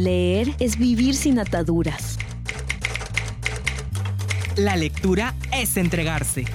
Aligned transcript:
Leer 0.00 0.54
es 0.60 0.78
vivir 0.78 1.14
sin 1.14 1.38
ataduras. 1.38 2.16
La 4.56 4.74
lectura 4.74 5.34
es 5.52 5.76
entregarse. 5.76 6.46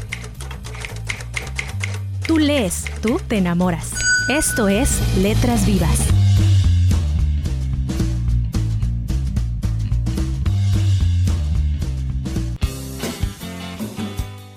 Tú 2.26 2.40
lees, 2.40 2.86
tú 3.04 3.20
te 3.28 3.38
enamoras. 3.38 3.92
Esto 4.30 4.68
es 4.68 5.00
Letras 5.18 5.68
Vivas. 5.68 6.08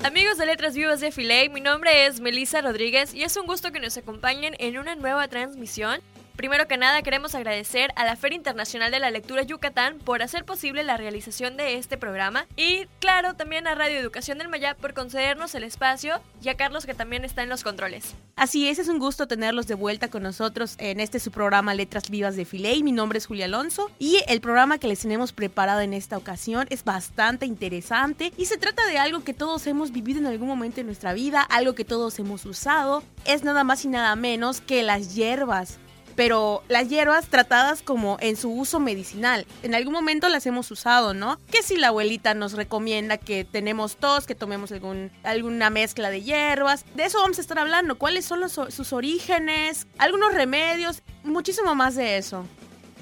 Amigos 0.02 0.38
de 0.38 0.46
Letras 0.46 0.74
Vivas 0.74 1.00
de 1.00 1.12
Filey, 1.12 1.50
mi 1.50 1.60
nombre 1.60 2.06
es 2.06 2.20
Melissa 2.20 2.62
Rodríguez 2.62 3.12
y 3.12 3.22
es 3.22 3.36
un 3.36 3.46
gusto 3.46 3.70
que 3.70 3.80
nos 3.80 3.98
acompañen 3.98 4.54
en 4.58 4.78
una 4.78 4.94
nueva 4.94 5.28
transmisión 5.28 6.00
Primero 6.38 6.68
que 6.68 6.76
nada 6.76 7.02
queremos 7.02 7.34
agradecer 7.34 7.90
a 7.96 8.04
la 8.04 8.14
Feria 8.14 8.36
Internacional 8.36 8.92
de 8.92 9.00
la 9.00 9.10
Lectura 9.10 9.42
Yucatán 9.42 9.98
por 9.98 10.22
hacer 10.22 10.44
posible 10.44 10.84
la 10.84 10.96
realización 10.96 11.56
de 11.56 11.74
este 11.74 11.96
programa 11.96 12.46
y 12.56 12.86
claro 13.00 13.34
también 13.34 13.66
a 13.66 13.74
Radio 13.74 13.98
Educación 13.98 14.38
del 14.38 14.48
Mayap 14.48 14.78
por 14.78 14.94
concedernos 14.94 15.56
el 15.56 15.64
espacio 15.64 16.20
y 16.40 16.48
a 16.48 16.56
Carlos 16.56 16.86
que 16.86 16.94
también 16.94 17.24
está 17.24 17.42
en 17.42 17.48
los 17.48 17.64
controles. 17.64 18.14
Así 18.36 18.68
es, 18.68 18.78
es 18.78 18.86
un 18.86 19.00
gusto 19.00 19.26
tenerlos 19.26 19.66
de 19.66 19.74
vuelta 19.74 20.10
con 20.10 20.22
nosotros 20.22 20.76
en 20.78 21.00
este 21.00 21.18
su 21.18 21.32
programa 21.32 21.74
Letras 21.74 22.08
Vivas 22.08 22.36
de 22.36 22.44
Filey. 22.44 22.84
Mi 22.84 22.92
nombre 22.92 23.18
es 23.18 23.26
Julia 23.26 23.46
Alonso 23.46 23.90
y 23.98 24.20
el 24.28 24.40
programa 24.40 24.78
que 24.78 24.86
les 24.86 25.00
tenemos 25.00 25.32
preparado 25.32 25.80
en 25.80 25.92
esta 25.92 26.16
ocasión 26.16 26.68
es 26.70 26.84
bastante 26.84 27.46
interesante 27.46 28.32
y 28.36 28.44
se 28.44 28.58
trata 28.58 28.86
de 28.86 28.98
algo 28.98 29.24
que 29.24 29.34
todos 29.34 29.66
hemos 29.66 29.90
vivido 29.90 30.20
en 30.20 30.26
algún 30.26 30.46
momento 30.46 30.76
de 30.76 30.84
nuestra 30.84 31.14
vida, 31.14 31.42
algo 31.42 31.74
que 31.74 31.84
todos 31.84 32.16
hemos 32.20 32.46
usado, 32.46 33.02
es 33.24 33.42
nada 33.42 33.64
más 33.64 33.84
y 33.84 33.88
nada 33.88 34.14
menos 34.14 34.60
que 34.60 34.84
las 34.84 35.16
hierbas 35.16 35.80
pero 36.18 36.64
las 36.66 36.88
hierbas 36.88 37.28
tratadas 37.28 37.80
como 37.80 38.16
en 38.18 38.34
su 38.34 38.50
uso 38.50 38.80
medicinal. 38.80 39.46
En 39.62 39.76
algún 39.76 39.92
momento 39.92 40.28
las 40.28 40.44
hemos 40.46 40.68
usado, 40.72 41.14
¿no? 41.14 41.38
Que 41.48 41.62
si 41.62 41.76
la 41.76 41.88
abuelita 41.88 42.34
nos 42.34 42.54
recomienda 42.54 43.18
que 43.18 43.44
tenemos 43.44 43.98
tos, 43.98 44.26
que 44.26 44.34
tomemos 44.34 44.72
algún, 44.72 45.12
alguna 45.22 45.70
mezcla 45.70 46.10
de 46.10 46.22
hierbas. 46.22 46.84
De 46.96 47.04
eso 47.04 47.18
vamos 47.18 47.38
a 47.38 47.40
estar 47.40 47.60
hablando. 47.60 47.98
¿Cuáles 47.98 48.24
son 48.24 48.50
sus 48.50 48.92
orígenes? 48.92 49.86
Algunos 49.96 50.34
remedios. 50.34 51.04
Muchísimo 51.22 51.76
más 51.76 51.94
de 51.94 52.18
eso. 52.18 52.44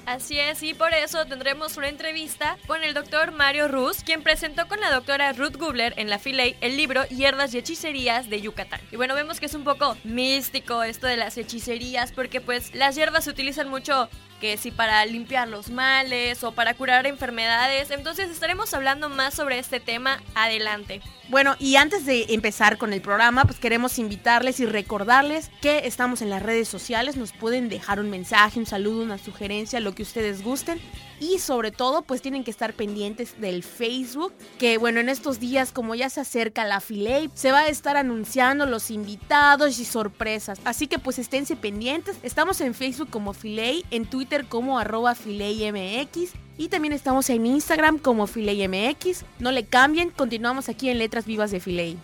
Así 0.07 0.39
es, 0.39 0.63
y 0.63 0.73
por 0.73 0.93
eso 0.93 1.25
tendremos 1.25 1.75
una 1.75 1.89
entrevista 1.89 2.57
con 2.65 2.81
el 2.81 2.93
doctor 2.93 3.33
Mario 3.33 3.67
Ruz, 3.67 4.03
quien 4.05 4.23
presentó 4.23 4.65
con 4.69 4.79
la 4.79 4.89
doctora 4.89 5.33
Ruth 5.33 5.57
Gubler 5.57 5.93
en 5.97 6.09
la 6.09 6.17
Filey 6.17 6.55
el 6.61 6.77
libro 6.77 7.03
Hierbas 7.09 7.53
y 7.53 7.57
Hechicerías 7.57 8.29
de 8.29 8.39
Yucatán. 8.39 8.79
Y 8.93 8.95
bueno, 8.95 9.15
vemos 9.15 9.41
que 9.41 9.47
es 9.47 9.53
un 9.53 9.65
poco 9.65 9.97
místico 10.05 10.81
esto 10.81 11.07
de 11.07 11.17
las 11.17 11.37
hechicerías, 11.37 12.13
porque 12.13 12.39
pues 12.39 12.73
las 12.73 12.95
hierbas 12.95 13.25
se 13.25 13.31
utilizan 13.31 13.67
mucho 13.67 14.07
que 14.39 14.57
si 14.57 14.71
para 14.71 15.05
limpiar 15.05 15.47
los 15.47 15.69
males 15.69 16.43
o 16.43 16.51
para 16.51 16.73
curar 16.73 17.07
enfermedades. 17.07 17.91
Entonces 17.91 18.29
estaremos 18.29 18.73
hablando 18.73 19.09
más 19.09 19.33
sobre 19.33 19.59
este 19.59 19.79
tema 19.79 20.21
adelante. 20.35 21.01
Bueno, 21.29 21.55
y 21.59 21.75
antes 21.75 22.05
de 22.05 22.25
empezar 22.29 22.77
con 22.77 22.93
el 22.93 23.01
programa, 23.01 23.43
pues 23.43 23.59
queremos 23.59 23.99
invitarles 23.99 24.59
y 24.59 24.65
recordarles 24.65 25.51
que 25.61 25.79
estamos 25.85 26.21
en 26.21 26.29
las 26.29 26.41
redes 26.41 26.69
sociales, 26.69 27.17
nos 27.17 27.33
pueden 27.33 27.67
dejar 27.67 27.99
un 27.99 28.09
mensaje, 28.09 28.59
un 28.59 28.65
saludo, 28.65 29.03
una 29.03 29.17
sugerencia, 29.17 29.79
lo 29.79 29.93
que 29.93 30.03
ustedes 30.03 30.41
gusten. 30.41 30.79
Y 31.19 31.39
sobre 31.39 31.71
todo, 31.71 32.03
pues 32.03 32.21
tienen 32.21 32.43
que 32.43 32.51
estar 32.51 32.73
pendientes 32.73 33.39
del 33.39 33.63
Facebook, 33.63 34.33
que 34.59 34.77
bueno, 34.77 34.99
en 34.99 35.09
estos 35.09 35.39
días, 35.39 35.71
como 35.71 35.95
ya 35.95 36.09
se 36.09 36.21
acerca 36.21 36.65
la 36.65 36.79
Filey, 36.79 37.29
se 37.33 37.51
va 37.51 37.61
a 37.61 37.67
estar 37.69 37.97
anunciando 37.97 38.65
los 38.65 38.91
invitados 38.91 39.79
y 39.79 39.85
sorpresas. 39.85 40.59
Así 40.63 40.87
que 40.87 40.99
pues 40.99 41.19
esténse 41.19 41.55
pendientes. 41.55 42.17
Estamos 42.23 42.61
en 42.61 42.73
Facebook 42.73 43.09
como 43.09 43.33
Filey, 43.33 43.83
en 43.91 44.05
Twitter 44.05 44.45
como 44.47 44.77
arroba 44.77 45.15
FileyMX 45.15 46.33
y 46.57 46.69
también 46.69 46.93
estamos 46.93 47.29
en 47.29 47.45
Instagram 47.45 47.99
como 47.99 48.27
FileyMX. 48.27 49.25
No 49.39 49.51
le 49.51 49.65
cambien, 49.65 50.09
continuamos 50.09 50.69
aquí 50.69 50.89
en 50.89 50.97
Letras 50.97 51.25
Vivas 51.25 51.51
de 51.51 51.59
Filey. 51.59 51.97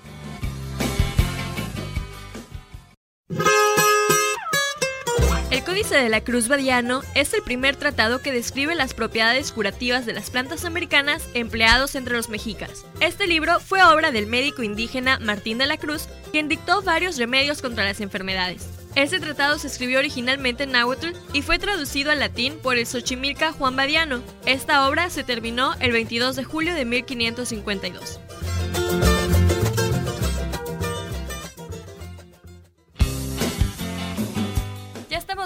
El 5.53 5.63
Códice 5.63 5.93
de 5.95 6.09
la 6.09 6.21
Cruz 6.21 6.47
Badiano 6.47 7.03
es 7.13 7.31
el 7.35 7.43
primer 7.43 7.75
tratado 7.75 8.23
que 8.23 8.31
describe 8.31 8.73
las 8.73 8.95
propiedades 8.95 9.51
curativas 9.51 10.03
de 10.03 10.13
las 10.13 10.31
plantas 10.31 10.65
americanas 10.65 11.29
empleados 11.35 11.93
entre 11.93 12.15
los 12.15 12.27
mexicas. 12.27 12.83
Este 13.01 13.27
libro 13.27 13.59
fue 13.59 13.83
obra 13.83 14.09
del 14.09 14.25
médico 14.25 14.63
indígena 14.63 15.19
Martín 15.19 15.59
de 15.59 15.67
la 15.67 15.77
Cruz, 15.77 16.09
quien 16.31 16.49
dictó 16.49 16.81
varios 16.81 17.19
remedios 17.19 17.61
contra 17.61 17.83
las 17.83 18.01
enfermedades. 18.01 18.67
Este 18.95 19.19
tratado 19.19 19.59
se 19.59 19.67
escribió 19.67 19.99
originalmente 19.99 20.63
en 20.63 20.71
náhuatl 20.71 21.09
y 21.33 21.43
fue 21.43 21.59
traducido 21.59 22.09
al 22.09 22.19
latín 22.19 22.57
por 22.57 22.79
el 22.79 22.87
Xochimilca 22.87 23.51
Juan 23.51 23.75
Badiano. 23.75 24.23
Esta 24.47 24.89
obra 24.89 25.11
se 25.11 25.23
terminó 25.23 25.75
el 25.81 25.91
22 25.91 26.35
de 26.35 26.45
julio 26.45 26.73
de 26.73 26.85
1552. 26.85 28.19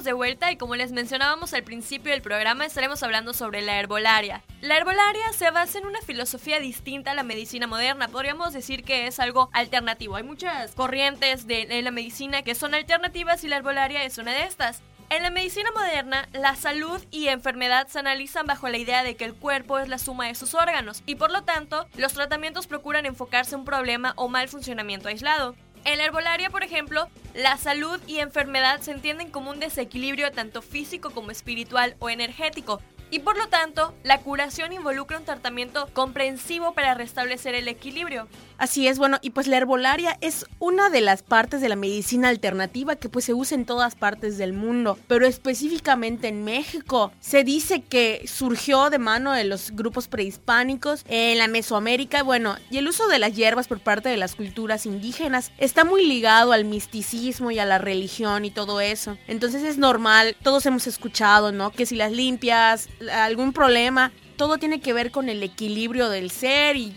De 0.07 0.13
vuelta 0.13 0.51
y 0.51 0.57
como 0.57 0.77
les 0.77 0.93
mencionábamos 0.93 1.53
al 1.53 1.63
principio 1.63 2.13
del 2.13 2.21
programa 2.21 2.65
estaremos 2.65 3.03
hablando 3.03 3.33
sobre 3.33 3.61
la 3.61 3.77
herbolaria. 3.77 4.41
La 4.61 4.77
herbolaria 4.77 5.33
se 5.33 5.51
basa 5.51 5.79
en 5.79 5.85
una 5.85 6.01
filosofía 6.01 6.59
distinta 6.59 7.11
a 7.11 7.13
la 7.13 7.23
medicina 7.23 7.67
moderna, 7.67 8.07
podríamos 8.07 8.53
decir 8.53 8.85
que 8.85 9.05
es 9.05 9.19
algo 9.19 9.49
alternativo. 9.51 10.15
Hay 10.15 10.23
muchas 10.23 10.71
corrientes 10.71 11.45
de, 11.45 11.81
la 11.81 11.91
medicina 11.91 12.41
que 12.41 12.55
son 12.55 12.73
alternativas 12.73 13.43
y 13.43 13.49
la 13.49 13.57
herbolaria 13.57 14.05
es 14.05 14.17
una 14.17 14.31
de 14.31 14.43
estas. 14.43 14.81
En 15.09 15.23
la 15.23 15.29
medicina 15.29 15.71
moderna, 15.71 16.27
la 16.31 16.55
salud 16.55 17.01
y 17.11 17.27
enfermedad 17.27 17.87
se 17.87 17.99
analizan 17.99 18.45
bajo 18.45 18.69
la 18.69 18.77
idea 18.77 19.03
de 19.03 19.15
que 19.15 19.25
el 19.25 19.35
cuerpo 19.35 19.77
es 19.77 19.89
la 19.89 19.97
suma 19.97 20.27
de 20.27 20.35
sus 20.35 20.53
órganos 20.53 21.03
y 21.05 21.15
por 21.15 21.31
lo 21.31 21.43
tanto, 21.43 21.85
los 21.97 22.13
tratamientos 22.13 22.67
procuran 22.67 23.05
enfocarse 23.05 23.55
en 23.55 23.59
un 23.59 23.65
problema 23.65 24.13
o 24.15 24.29
mal 24.29 24.47
funcionamiento 24.47 25.09
aislado. 25.09 25.55
En 25.87 25.99
la 25.99 26.03
herbolaria, 26.03 26.49
por 26.49 26.63
ejemplo, 26.63 27.07
la 27.33 27.55
salud 27.55 27.97
y 28.07 28.19
enfermedad 28.19 28.81
se 28.81 28.91
entienden 28.91 29.31
como 29.31 29.51
un 29.51 29.61
desequilibrio 29.61 30.33
tanto 30.33 30.61
físico 30.61 31.11
como 31.11 31.31
espiritual 31.31 31.95
o 31.99 32.09
energético, 32.09 32.81
y 33.09 33.19
por 33.19 33.37
lo 33.37 33.47
tanto, 33.47 33.93
la 34.03 34.19
curación 34.19 34.73
involucra 34.73 35.17
un 35.17 35.25
tratamiento 35.25 35.87
comprensivo 35.93 36.73
para 36.73 36.93
restablecer 36.93 37.55
el 37.55 37.67
equilibrio. 37.67 38.27
Así 38.57 38.87
es, 38.87 38.97
bueno, 38.97 39.19
y 39.21 39.29
pues 39.29 39.47
la 39.47 39.57
herbolaria 39.57 40.17
es 40.21 40.45
una 40.59 40.89
de 40.89 41.01
las 41.01 41.21
partes 41.21 41.61
de 41.61 41.69
la 41.69 41.75
medicina 41.75 42.29
alternativa 42.29 42.95
que 42.95 43.07
pues 43.07 43.25
se 43.25 43.33
usa 43.33 43.55
en 43.55 43.65
todas 43.65 43.95
partes 43.95 44.37
del 44.37 44.53
mundo, 44.53 44.97
pero 45.07 45.27
específicamente 45.27 46.27
en 46.27 46.43
México. 46.43 47.11
Se 47.19 47.43
dice 47.43 47.81
que 47.81 48.25
surgió 48.27 48.89
de 48.89 48.97
mano 48.97 49.33
de 49.33 49.43
los 49.43 49.71
grupos 49.71 50.07
prehispánicos 50.07 51.05
en 51.07 51.37
la 51.37 51.47
Mesoamérica, 51.47 52.23
bueno, 52.23 52.55
y 52.71 52.77
el 52.77 52.87
uso 52.87 53.07
de 53.07 53.19
las 53.19 53.35
hierbas 53.35 53.67
por 53.67 53.79
parte 53.79 54.09
de 54.09 54.17
las 54.17 54.35
culturas 54.35 54.85
indígenas 54.85 55.51
está 55.57 55.83
muy 55.83 56.05
ligado 56.05 56.51
al 56.51 56.65
misticismo 56.65 57.51
y 57.51 57.59
a 57.59 57.65
la 57.65 57.77
religión 57.77 58.43
y 58.43 58.51
todo 58.51 58.81
eso. 58.81 59.17
Entonces 59.27 59.63
es 59.63 59.77
normal, 59.77 60.35
todos 60.41 60.65
hemos 60.65 60.87
escuchado, 60.87 61.51
¿no? 61.51 61.71
Que 61.71 61.85
si 61.85 61.95
las 61.95 62.11
limpias, 62.11 62.89
algún 63.11 63.53
problema, 63.53 64.11
todo 64.37 64.57
tiene 64.57 64.81
que 64.81 64.93
ver 64.93 65.11
con 65.11 65.29
el 65.29 65.43
equilibrio 65.43 66.09
del 66.09 66.31
ser 66.31 66.77
y 66.77 66.95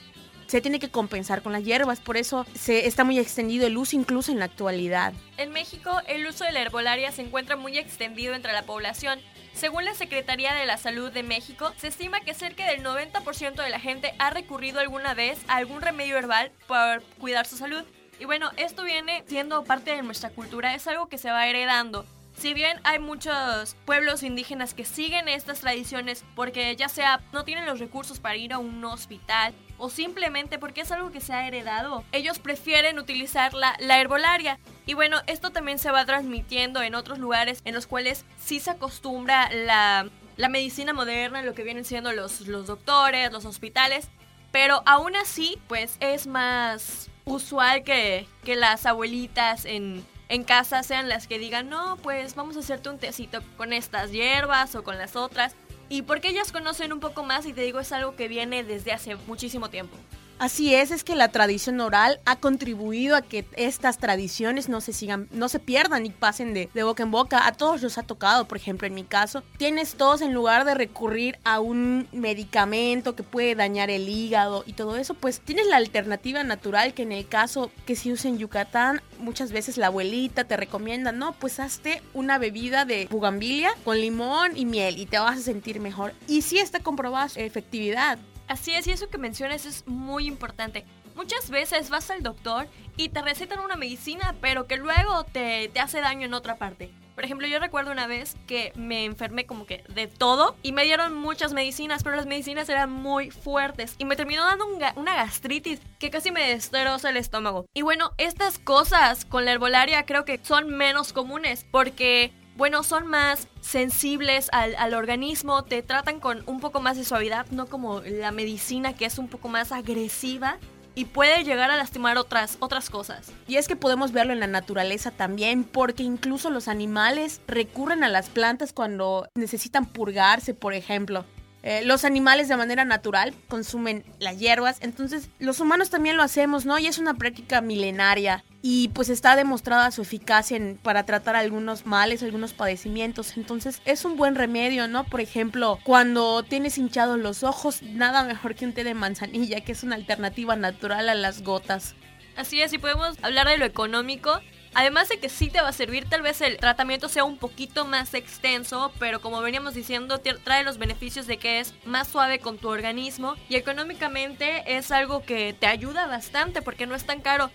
se 0.51 0.61
tiene 0.61 0.81
que 0.81 0.91
compensar 0.91 1.43
con 1.43 1.53
las 1.53 1.63
hierbas, 1.63 2.01
por 2.01 2.17
eso 2.17 2.45
se 2.55 2.89
está 2.89 3.05
muy 3.05 3.21
extendido 3.21 3.69
el 3.69 3.79
uso 3.79 3.95
incluso 3.95 4.33
en 4.33 4.41
la 4.41 4.47
actualidad. 4.47 5.13
En 5.37 5.53
México, 5.53 5.93
el 6.09 6.27
uso 6.27 6.45
de 6.45 6.51
la 6.51 6.61
herbolaria 6.61 7.13
se 7.13 7.23
encuentra 7.23 7.55
muy 7.55 7.79
extendido 7.79 8.35
entre 8.35 8.53
la 8.53 8.65
población. 8.65 9.21
Según 9.53 9.85
la 9.85 9.95
Secretaría 9.95 10.53
de 10.55 10.67
la 10.67 10.77
Salud 10.77 11.13
de 11.13 11.23
México, 11.23 11.73
se 11.77 11.87
estima 11.87 12.21
que 12.21 12.35
cerca 12.35 12.67
del 12.67 12.83
90% 12.83 13.63
de 13.63 13.71
la 13.71 13.79
gente 13.79 14.13
ha 14.19 14.31
recurrido 14.31 14.81
alguna 14.81 15.15
vez 15.15 15.39
a 15.47 15.57
algún 15.57 15.83
remedio 15.83 16.19
herbal 16.19 16.51
para 16.67 17.01
cuidar 17.21 17.47
su 17.47 17.57
salud. 17.57 17.85
Y 18.19 18.25
bueno, 18.25 18.51
esto 18.57 18.83
viene 18.83 19.23
siendo 19.29 19.63
parte 19.63 19.95
de 19.95 20.03
nuestra 20.03 20.31
cultura, 20.31 20.75
es 20.75 20.87
algo 20.89 21.09
que 21.09 21.17
se 21.17 21.31
va 21.31 21.47
heredando. 21.47 22.05
Si 22.37 22.55
bien 22.55 22.81
hay 22.85 22.99
muchos 22.99 23.77
pueblos 23.85 24.23
indígenas 24.23 24.75
que 24.75 24.85
siguen 24.85 25.29
estas 25.29 25.61
tradiciones 25.61 26.25
porque 26.35 26.75
ya 26.77 26.89
sea 26.89 27.21
no 27.33 27.45
tienen 27.45 27.67
los 27.67 27.81
recursos 27.81 28.19
para 28.19 28.37
ir 28.37 28.53
a 28.53 28.59
un 28.59 28.83
hospital 28.85 29.53
o 29.79 29.91
simplemente 29.91 30.59
porque 30.59 30.83
es 30.83 30.93
algo 30.93 31.11
que 31.11 31.21
se 31.21 31.33
ha 31.33 31.47
heredado, 31.47 32.05
ellos 32.13 32.39
prefieren 32.39 32.99
utilizar 32.99 33.53
la, 33.55 33.75
herbolaria. 34.01 34.59
Y 34.87 34.95
bueno, 34.95 35.19
esto 35.27 35.51
también 35.51 35.79
se 35.79 35.91
va 35.91 36.05
transmitiendo 36.05 36.83
en 36.83 36.95
otros 36.95 37.19
lugares 37.19 37.61
en 37.65 37.75
los 37.75 37.87
cuales 37.87 38.25
sí 38.39 38.61
se 38.61 38.71
acostumbra 38.71 39.51
la, 39.53 40.09
medicina 40.49 40.93
moderna, 40.93 41.43
lo 41.43 41.55
que 41.55 41.65
vienen 41.65 41.85
siendo 41.85 42.13
los, 42.13 42.43
los 42.43 42.67
doctores, 42.67 43.33
los 43.33 43.45
hospitales, 43.45 44.09
pero 44.53 44.83
aún 44.87 45.17
así, 45.17 45.59
pues 45.69 45.97
es 46.01 46.27
más 46.27 47.11
usual 47.25 47.85
que, 47.85 48.27
que 48.45 48.57
las 48.57 48.87
abuelitas 48.87 49.65
en 49.65 50.05
en 50.31 50.45
casa 50.45 50.85
sean 50.85 51.09
las 51.09 51.27
que 51.27 51.41
digan, 51.41 51.69
no, 51.69 51.97
pues 51.97 52.37
vamos 52.37 52.57
a 52.57 52.61
hacerte 52.61 52.89
un 52.89 52.99
tecito 52.99 53.41
con 53.57 53.73
estas 53.73 54.13
hierbas 54.13 54.77
o 54.77 54.85
con 54.85 54.97
las 54.97 55.17
otras. 55.17 55.57
Y 55.89 56.03
porque 56.03 56.29
ellas 56.29 56.53
conocen 56.53 56.93
un 56.93 57.01
poco 57.01 57.25
más 57.25 57.47
y 57.47 57.53
te 57.53 57.63
digo, 57.63 57.81
es 57.81 57.91
algo 57.91 58.15
que 58.15 58.29
viene 58.29 58.63
desde 58.63 58.93
hace 58.93 59.17
muchísimo 59.17 59.71
tiempo. 59.71 59.97
Así 60.41 60.75
es, 60.75 60.91
es 60.91 61.05
que 61.05 61.17
la 61.17 61.29
tradición 61.29 61.79
oral 61.83 62.19
ha 62.25 62.37
contribuido 62.37 63.15
a 63.15 63.21
que 63.21 63.45
estas 63.57 63.99
tradiciones 63.99 64.71
no 64.71 64.81
se 64.81 64.95
sigan, 64.95 65.29
no 65.33 65.51
se 65.51 65.59
pierdan 65.59 66.07
y 66.07 66.11
pasen 66.11 66.55
de, 66.55 66.71
boca 66.83 67.03
en 67.03 67.11
boca. 67.11 67.47
A 67.47 67.53
todos 67.53 67.83
los 67.83 67.99
ha 67.99 68.05
tocado, 68.05 68.49
por 68.49 68.57
ejemplo, 68.57 68.87
en 68.87 68.95
mi 68.95 69.05
caso, 69.05 69.43
tienes 69.59 69.97
todos 69.97 70.23
en 70.23 70.33
lugar 70.33 70.65
de 70.65 70.75
recurrir 70.75 71.39
a 71.45 71.61
un 71.61 72.09
medicamento 72.13 73.15
que 73.15 73.23
puede 73.23 73.55
dañar 73.55 73.91
el 73.91 74.09
hígado 74.09 74.65
y 74.67 74.73
todo 74.73 74.97
eso, 74.97 75.13
pues 75.13 75.41
tienes 75.41 75.67
la 75.67 75.77
alternativa 75.77 76.43
natural 76.43 76.95
que 76.95 77.03
en 77.03 77.13
el 77.13 77.29
caso 77.29 77.71
que 77.85 77.95
se 77.95 78.11
usa 78.11 78.31
en 78.31 78.39
Yucatán, 78.39 79.03
muchas 79.19 79.53
veces 79.53 79.77
la 79.77 79.89
abuelita 79.89 80.45
te 80.45 80.57
recomienda, 80.57 81.13
no, 81.13 81.35
pues 81.35 81.61
hazte 81.61 82.03
una 82.15 82.39
bebida 82.39 82.87
de 82.87 83.09
bugambilia 83.11 83.73
con 83.85 84.01
limón 84.01 84.57
y 84.57 84.65
miel 84.65 84.99
y 84.99 85.05
te 85.05 85.19
vas 85.19 85.39
a 85.39 85.43
sentir 85.43 85.81
mejor. 85.81 86.15
Y 86.27 86.41
sí 86.41 86.57
está 86.57 86.81
comprobada 86.81 87.29
su 87.29 87.41
efectividad. 87.41 88.19
Así 88.51 88.75
es, 88.75 88.85
y 88.89 88.91
eso 88.91 89.09
que 89.09 89.17
mencionas 89.17 89.65
es 89.65 89.87
muy 89.87 90.27
importante. 90.27 90.85
Muchas 91.15 91.51
veces 91.51 91.89
vas 91.89 92.11
al 92.11 92.25
doctor 92.25 92.67
y 92.97 93.11
te 93.11 93.23
recetan 93.23 93.61
una 93.61 93.77
medicina, 93.77 94.35
pero 94.41 94.67
que 94.67 94.77
luego 94.77 95.23
te, 95.23 95.69
te, 95.69 95.79
hace 95.79 96.01
daño 96.01 96.27
en 96.27 96.35
otra 96.35 96.57
parte. 96.57 96.91
Por 97.15 97.25
ejemplo, 97.25 97.47
yo 97.47 97.61
recuerdo 97.61 97.93
una 97.93 98.09
vez 98.09 98.35
que 98.49 98.73
me 98.75 99.05
enfermé 99.05 99.47
como 99.47 99.67
que 99.67 99.85
de 99.95 100.09
todo 100.09 100.57
y 100.65 100.73
me 100.73 100.83
dieron 100.83 101.15
muchas 101.15 101.53
medicinas, 101.53 102.03
pero 102.03 102.17
las 102.17 102.27
medicinas 102.27 102.69
eran 102.69 102.91
muy 102.91 103.31
fuertes 103.31 103.95
y 103.99 104.05
me 104.05 104.17
terminó 104.17 104.45
dando 104.45 104.67
una 104.97 105.15
gastritis 105.15 105.81
que 106.01 106.11
casi 106.11 106.33
me 106.33 106.49
destroza 106.49 107.11
el 107.11 107.19
estómago. 107.19 107.67
Y 107.73 107.83
bueno, 107.83 108.11
estas 108.19 108.59
cosas 108.59 109.27
con 109.27 109.45
la 109.45 109.53
herbolaria 109.53 110.07
creo 110.07 110.25
que 110.25 110.41
son 110.43 110.71
menos 110.71 111.13
comunes 111.13 111.67
porque 111.71 112.33
bueno, 112.61 112.83
son 112.83 113.07
más 113.07 113.49
sensibles 113.63 114.51
al, 114.53 114.75
al, 114.77 114.93
organismo, 114.93 115.65
te 115.65 115.83
tratan 115.83 116.21
con 116.21 116.43
un 116.45 116.61
poco 116.61 116.83
más 116.83 116.99
de 116.99 117.07
suavidad, 117.07 117.47
no 117.51 117.65
como 117.65 118.03
la 118.03 118.33
medicina 118.33 118.93
que 118.93 119.07
es 119.07 119.17
un 119.17 119.29
poco 119.29 119.49
más 119.49 119.73
agresiva 119.73 120.59
y 120.95 121.07
puede 121.07 121.43
llegar 121.43 121.71
a 121.71 121.77
lastimar 121.79 122.19
otras, 122.19 122.59
otras 122.61 122.91
cosas. 122.91 123.33
Y 123.49 123.57
es 123.57 123.67
que 123.67 123.77
podemos 123.77 124.13
verlo 124.13 124.35
en 124.35 124.41
la 124.41 124.47
naturaleza 124.47 125.11
también, 125.11 125.65
porque 125.65 126.03
incluso 126.03 126.51
los 126.51 126.69
animales 126.69 127.41
recurren 127.49 128.05
a 128.05 128.11
las 128.11 128.29
plantas 128.29 128.75
cuando 128.75 129.27
necesitan 129.35 129.87
purgarse, 129.87 130.53
por 130.53 130.75
ejemplo. 130.75 131.25
Eh, 131.63 131.81
los 131.87 132.05
animales 132.05 132.49
de 132.49 132.59
manera 132.59 132.85
natural 132.85 133.33
consumen 133.49 134.05
las 134.19 134.39
hierbas, 134.39 134.77
entonces 134.83 135.31
los 135.39 135.61
humanos 135.61 135.89
también 135.89 136.19
lo 136.19 136.23
hacemos, 136.23 136.67
¿no? 136.67 136.79
Y 136.79 136.89
es 136.89 136.99
una 136.99 137.15
práctica 137.15 137.63
milenaria 137.63 138.45
y 138.63 138.89
pues 138.89 139.09
está 139.09 139.37
demostrada 139.37 139.91
su 139.91 140.03
eficacia 140.03 140.59
para 140.83 141.07
tratar 141.07 141.37
algunos 141.37 141.87
males, 141.87 142.23
algunos 142.23 142.53
padecimientos, 142.53 143.37
entonces 143.37 143.81
es 143.85 144.05
un 144.05 144.17
buen 144.17 144.35
remedio, 144.35 144.89
¿no? 144.89 145.05
Por 145.05 145.21
ejemplo, 145.21 145.79
cuando 145.85 146.43
tienes 146.43 146.77
hinchados 146.77 147.19
los 147.19 147.43
ojos, 147.43 147.83
nada 147.83 148.23
mejor 148.23 148.55
que 148.55 148.67
un 148.67 148.73
té 148.73 148.85
de 148.85 148.95
manzanilla, 148.95 149.63
que 149.63 149.73
es 149.73 149.83
una 149.83 149.97
alternativa 149.97 150.57
natural 150.57 151.09
a 151.09 151.15
las 151.15 151.43
gotas. 151.43 151.95
Así 152.37 152.61
es, 152.61 152.73
y 152.73 152.79
podemos 152.79 153.17
hablar 153.23 153.49
de 153.49 153.59
lo 153.59 153.65
económico. 153.65 154.41
Además 154.73 155.09
de 155.09 155.19
que 155.19 155.29
sí 155.29 155.51
te 155.51 155.61
va 155.61 155.69
a 155.69 155.73
servir, 155.73 156.09
tal 156.09 156.23
vez 156.23 156.41
el 156.41 156.57
tratamiento 156.57 157.09
sea 157.09 157.25
un 157.25 157.39
poquito 157.39 157.85
más 157.85 158.15
extenso, 158.15 158.93
pero 159.01 159.21
como 159.21 159.41
veníamos 159.41 159.75
diciendo, 159.75 160.21
trae 160.45 160.63
los 160.63 160.79
beneficios 160.79 161.27
de 161.27 161.39
que 161.39 161.59
es 161.59 161.75
más 161.85 162.07
suave 162.07 162.39
con 162.39 162.57
tu 162.57 162.69
organismo 162.69 163.35
y 163.49 163.57
económicamente 163.57 164.63
es 164.77 164.93
algo 164.93 165.23
que 165.23 165.57
te 165.59 165.67
ayuda 165.67 166.07
bastante 166.07 166.63
porque 166.63 166.87
no 166.87 166.95
es 166.95 167.05
tan 167.05 167.21
caro. 167.21 167.51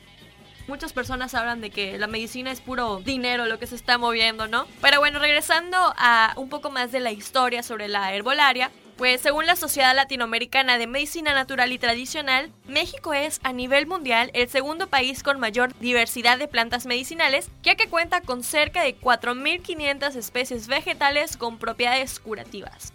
Muchas 0.68 0.94
personas 0.94 1.36
hablan 1.36 1.62
de 1.62 1.70
que 1.70 1.98
la 2.00 2.08
medicina 2.08 2.52
es 2.52 2.60
puro 2.60 3.00
dinero 3.00 3.46
lo 3.46 3.60
que 3.60 3.68
se 3.68 3.76
está 3.76 3.98
moviendo, 4.00 4.48
¿no? 4.48 4.66
Pero 4.82 5.00
bueno, 5.00 5.20
regresando 5.20 5.78
a 5.78 6.34
un 6.38 6.50
poco 6.50 6.72
más 6.72 6.92
de 6.92 7.00
la 7.00 7.12
historia 7.12 7.62
sobre 7.62 7.88
la 7.88 8.14
herbolaria, 8.14 8.72
pues 8.98 9.22
según 9.22 9.46
la 9.46 9.56
Sociedad 9.56 9.94
Latinoamericana 9.94 10.78
de 10.78 10.88
Medicina 10.88 11.34
Natural 11.34 11.72
y 11.72 11.78
Tradicional, 11.78 12.52
México 12.66 13.14
es 13.14 13.42
a 13.44 13.52
nivel 13.52 13.88
mundial 13.88 14.32
el 14.34 14.48
segundo 14.50 14.88
país 14.88 15.22
con 15.22 15.40
mayor 15.40 15.78
diversidad 15.80 16.40
de 16.40 16.48
plantas 16.48 16.86
medicinales, 16.86 17.50
ya 17.62 17.76
que 17.76 17.90
cuenta 17.90 18.22
con 18.22 18.42
cerca 18.42 18.82
de 18.84 18.98
4.500 18.98 20.16
especies 20.16 20.68
vegetales 20.68 21.38
con 21.38 21.60
propiedades 21.60 22.20
curativas. 22.20 22.94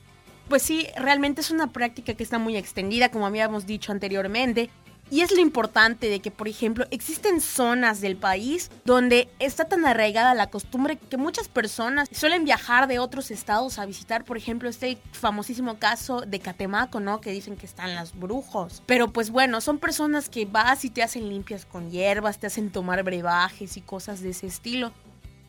Pues 0.49 0.63
sí, 0.63 0.89
realmente 0.97 1.43
es 1.43 1.51
una 1.51 1.69
práctica 1.69 2.15
que 2.15 2.25
está 2.25 2.39
muy 2.39 2.57
extendida, 2.57 3.11
como 3.11 3.27
habíamos 3.27 3.67
dicho 3.67 3.93
anteriormente, 3.93 4.71
y 5.11 5.23
es 5.23 5.33
lo 5.33 5.41
importante 5.41 6.09
de 6.09 6.21
que, 6.21 6.31
por 6.31 6.49
ejemplo, 6.49 6.87
existen 6.91 7.41
zonas 7.41 8.01
del 8.01 8.17
país 8.17 8.71
donde 8.85 9.29
está 9.39 9.65
tan 9.65 9.85
arraigada 9.85 10.35
la 10.35 10.51
costumbre 10.51 10.97
que 10.97 11.17
muchas 11.17 11.49
personas 11.49 12.09
suelen 12.13 12.45
viajar 12.45 12.87
de 12.87 12.99
otros 12.99 13.31
estados 13.31 13.79
a 13.79 13.87
visitar, 13.87 14.25
por 14.25 14.37
ejemplo, 14.37 14.69
este 14.69 14.99
famosísimo 15.13 15.79
caso 15.79 16.21
de 16.21 16.39
Catemaco, 16.39 17.01
¿no? 17.01 17.21
Que 17.21 17.33
dicen 17.33 17.57
que 17.57 17.67
están 17.67 17.97
los 17.97 18.19
brujos. 18.19 18.83
Pero 18.87 19.13
pues 19.13 19.31
bueno, 19.31 19.61
son 19.61 19.79
personas 19.79 20.29
que 20.29 20.47
vas 20.47 20.85
y 20.85 20.91
te 20.91 21.03
hacen 21.03 21.29
limpias 21.29 21.65
con 21.65 21.91
hierbas, 21.91 22.39
te 22.39 22.47
hacen 22.47 22.71
tomar 22.71 23.03
brebajes 23.03 23.77
y 23.77 23.81
cosas 23.81 24.21
de 24.21 24.31
ese 24.31 24.47
estilo. 24.47 24.93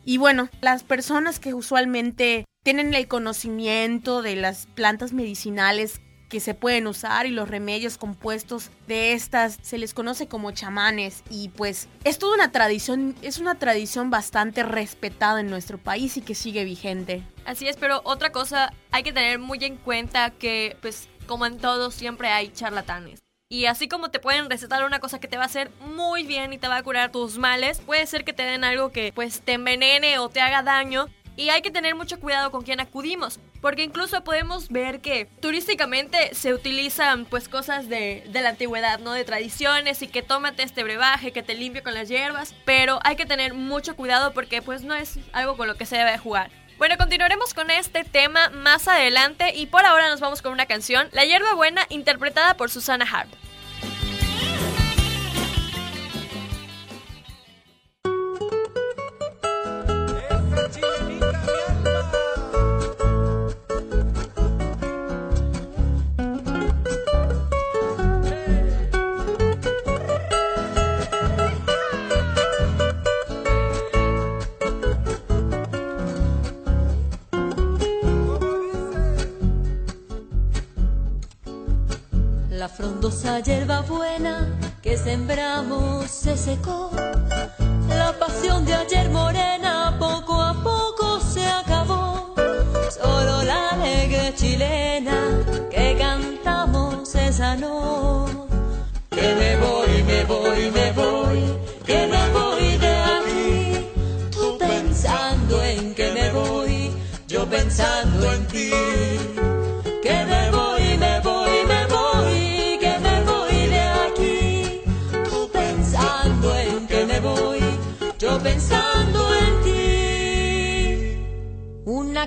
Y 0.04 0.18
bueno, 0.18 0.48
las 0.60 0.82
personas 0.82 1.38
que 1.38 1.54
usualmente 1.54 2.44
tienen 2.64 2.94
el 2.94 3.08
conocimiento 3.08 4.22
de 4.22 4.36
las 4.36 4.66
plantas 4.66 5.12
medicinales 5.12 6.00
que 6.32 6.40
se 6.40 6.54
pueden 6.54 6.86
usar 6.86 7.26
y 7.26 7.30
los 7.30 7.46
remedios 7.46 7.98
compuestos 7.98 8.70
de 8.86 9.12
estas 9.12 9.58
se 9.60 9.76
les 9.76 9.92
conoce 9.92 10.28
como 10.28 10.50
chamanes 10.52 11.22
y 11.28 11.50
pues 11.50 11.88
es 12.04 12.18
toda 12.18 12.36
una 12.36 12.50
tradición, 12.50 13.14
es 13.20 13.36
una 13.36 13.58
tradición 13.58 14.08
bastante 14.08 14.62
respetada 14.62 15.40
en 15.40 15.50
nuestro 15.50 15.76
país 15.76 16.16
y 16.16 16.22
que 16.22 16.34
sigue 16.34 16.64
vigente. 16.64 17.22
Así 17.44 17.68
es, 17.68 17.76
pero 17.76 18.00
otra 18.04 18.32
cosa 18.32 18.72
hay 18.92 19.02
que 19.02 19.12
tener 19.12 19.40
muy 19.40 19.62
en 19.62 19.76
cuenta 19.76 20.30
que 20.30 20.78
pues 20.80 21.06
como 21.26 21.44
en 21.44 21.58
todo 21.58 21.90
siempre 21.90 22.28
hay 22.28 22.48
charlatanes. 22.48 23.20
Y 23.50 23.66
así 23.66 23.86
como 23.86 24.10
te 24.10 24.18
pueden 24.18 24.48
recetar 24.48 24.86
una 24.86 25.00
cosa 25.00 25.20
que 25.20 25.28
te 25.28 25.36
va 25.36 25.42
a 25.42 25.46
hacer 25.48 25.70
muy 25.84 26.26
bien 26.26 26.54
y 26.54 26.58
te 26.58 26.66
va 26.66 26.78
a 26.78 26.82
curar 26.82 27.12
tus 27.12 27.36
males, 27.36 27.82
puede 27.82 28.06
ser 28.06 28.24
que 28.24 28.32
te 28.32 28.44
den 28.44 28.64
algo 28.64 28.90
que 28.90 29.12
pues 29.14 29.42
te 29.42 29.52
envenene 29.52 30.18
o 30.18 30.30
te 30.30 30.40
haga 30.40 30.62
daño 30.62 31.08
y 31.36 31.50
hay 31.50 31.60
que 31.60 31.70
tener 31.70 31.94
mucho 31.94 32.18
cuidado 32.18 32.50
con 32.50 32.62
quién 32.62 32.80
acudimos, 32.80 33.38
porque 33.62 33.84
incluso 33.84 34.22
podemos 34.24 34.68
ver 34.68 35.00
que 35.00 35.26
turísticamente 35.40 36.34
se 36.34 36.52
utilizan 36.52 37.24
pues 37.24 37.48
cosas 37.48 37.88
de, 37.88 38.24
de, 38.28 38.42
la 38.42 38.50
antigüedad, 38.50 38.98
¿no? 38.98 39.12
De 39.12 39.24
tradiciones 39.24 40.02
y 40.02 40.08
que 40.08 40.20
tómate 40.20 40.64
este 40.64 40.82
brebaje, 40.82 41.32
que 41.32 41.42
te 41.42 41.54
limpie 41.54 41.82
con 41.82 41.94
las 41.94 42.08
hierbas, 42.08 42.54
pero 42.66 42.98
hay 43.04 43.16
que 43.16 43.24
tener 43.24 43.54
mucho 43.54 43.96
cuidado 43.96 44.34
porque 44.34 44.60
pues 44.60 44.82
no 44.82 44.94
es 44.94 45.18
algo 45.32 45.56
con 45.56 45.68
lo 45.68 45.76
que 45.76 45.86
se 45.86 45.96
debe 45.96 46.18
jugar. 46.18 46.50
Bueno, 46.76 46.96
continuaremos 46.98 47.54
con 47.54 47.70
este 47.70 48.02
tema 48.02 48.50
más 48.50 48.88
adelante 48.88 49.54
y 49.54 49.66
por 49.66 49.86
ahora 49.86 50.08
nos 50.08 50.18
vamos 50.18 50.42
con 50.42 50.52
una 50.52 50.66
canción, 50.66 51.08
La 51.12 51.24
hierba 51.24 51.54
buena, 51.54 51.86
interpretada 51.88 52.56
por 52.56 52.70
Susana 52.70 53.06
Harp. 53.10 53.30
Hierba 83.72 83.80
buena 83.82 84.48
que 84.82 84.96
sembramos 84.96 86.10
se 86.10 86.36
secó. 86.36 86.81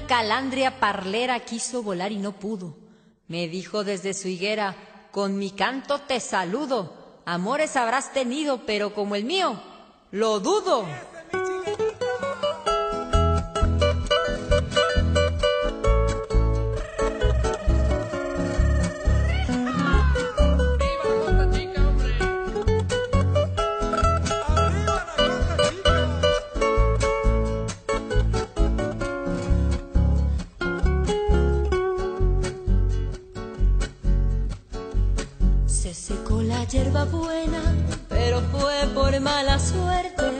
Calandria 0.08 0.80
parlera 0.80 1.40
quiso 1.40 1.84
volar 1.84 2.12
y 2.12 2.18
no 2.18 2.34
pudo. 2.34 2.76
Me 3.28 3.48
dijo 3.48 3.84
desde 3.84 4.14
su 4.14 4.28
higuera, 4.28 4.76
con 5.12 5.38
mi 5.38 5.52
canto 5.52 6.00
te 6.00 6.20
saludo. 6.20 7.22
Amores 7.26 7.76
habrás 7.76 8.14
tenido, 8.14 8.66
pero 8.66 8.94
como 8.94 9.16
el 9.16 9.26
mío, 9.26 9.60
lo 10.12 10.40
dudo. 10.40 10.86
Buena, 37.04 37.62
pero 38.08 38.42
fue 38.52 38.88
por 38.94 39.20
mala 39.20 39.60
suerte. 39.60 40.32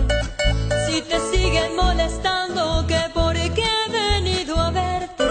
Si 0.88 1.02
te 1.02 1.20
siguen 1.32 1.76
molestando, 1.76 2.86
que 2.88 3.00
por 3.14 3.34
qué 3.34 3.64
he 3.64 3.92
venido 3.92 4.58
a 4.58 4.72
verte, 4.72 5.24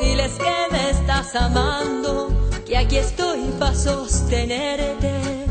diles 0.00 0.32
que 0.32 0.56
me 0.72 0.90
estás 0.90 1.36
amando, 1.36 2.28
que 2.66 2.76
aquí 2.76 2.96
estoy 2.96 3.50
para 3.58 3.74
sostenerte. 3.74 5.46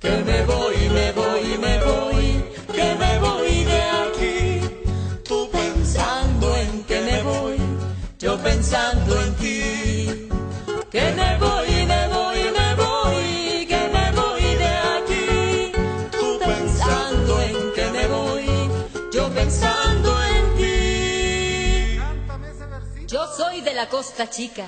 Que 0.00 0.10
me 0.24 0.42
voy, 0.44 0.76
me 0.90 1.12
voy, 1.12 1.58
me 1.58 1.78
voy, 1.84 2.44
la 23.78 23.88
costa 23.88 24.28
chica, 24.28 24.66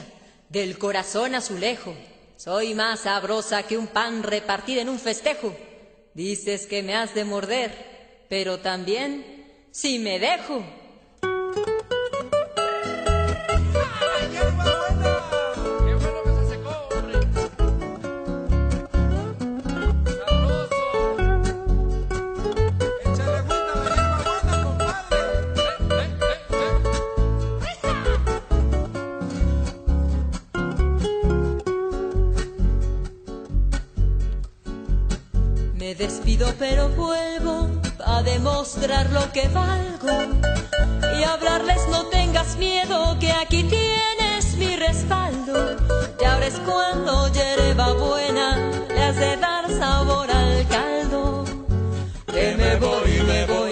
del 0.49 0.79
corazón 0.79 1.35
azulejo. 1.35 1.97
Soy 2.37 2.75
más 2.75 3.01
sabrosa 3.01 3.65
que 3.65 3.77
un 3.77 3.89
pan 3.89 4.23
repartido 4.23 4.81
en 4.81 4.89
un 4.89 5.01
festejo. 5.01 5.53
Dices 6.15 6.69
que 6.69 6.85
me 6.85 6.95
has 6.95 7.13
de 7.13 7.25
morder, 7.25 7.73
pero 8.29 8.61
también 8.61 9.67
si 9.73 9.99
me 9.99 10.21
dejo. 10.21 10.63
Pero 36.59 36.89
vuelvo 36.91 37.69
a 38.05 38.23
demostrar 38.23 39.11
lo 39.11 39.31
que 39.31 39.47
valgo 39.49 40.09
y 41.19 41.23
hablarles 41.23 41.87
no 41.91 42.07
tengas 42.07 42.57
miedo 42.57 43.19
que 43.21 43.31
aquí 43.31 43.63
tienes 43.65 44.57
mi 44.57 44.75
respaldo. 44.77 45.77
Y 46.19 46.25
ahora 46.25 46.47
es 46.47 46.59
cuando 46.61 47.31
hierba 47.33 47.93
buena 47.93 48.57
le 48.89 49.03
has 49.03 49.17
de 49.17 49.37
dar 49.37 49.71
sabor 49.71 50.31
al 50.31 50.67
caldo. 50.69 51.45
Que 52.27 52.55
me 52.57 52.77
voy, 52.77 53.23
me 53.27 53.47
voy, 53.47 53.70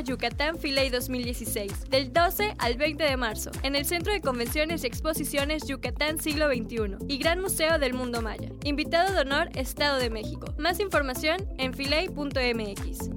Yucatán 0.00 0.58
Filey 0.58 0.90
2016, 0.90 1.90
del 1.90 2.12
12 2.12 2.54
al 2.58 2.76
20 2.76 3.04
de 3.04 3.16
marzo, 3.16 3.50
en 3.62 3.76
el 3.76 3.84
Centro 3.84 4.12
de 4.12 4.20
Convenciones 4.20 4.84
y 4.84 4.86
Exposiciones 4.86 5.66
Yucatán 5.66 6.18
Siglo 6.18 6.48
XXI 6.48 6.96
y 7.08 7.18
Gran 7.18 7.40
Museo 7.40 7.78
del 7.78 7.94
Mundo 7.94 8.22
Maya. 8.22 8.50
Invitado 8.64 9.12
de 9.12 9.20
honor, 9.20 9.48
Estado 9.54 9.98
de 9.98 10.10
México. 10.10 10.54
Más 10.58 10.80
información 10.80 11.48
en 11.58 11.74
filey.mx. 11.74 13.10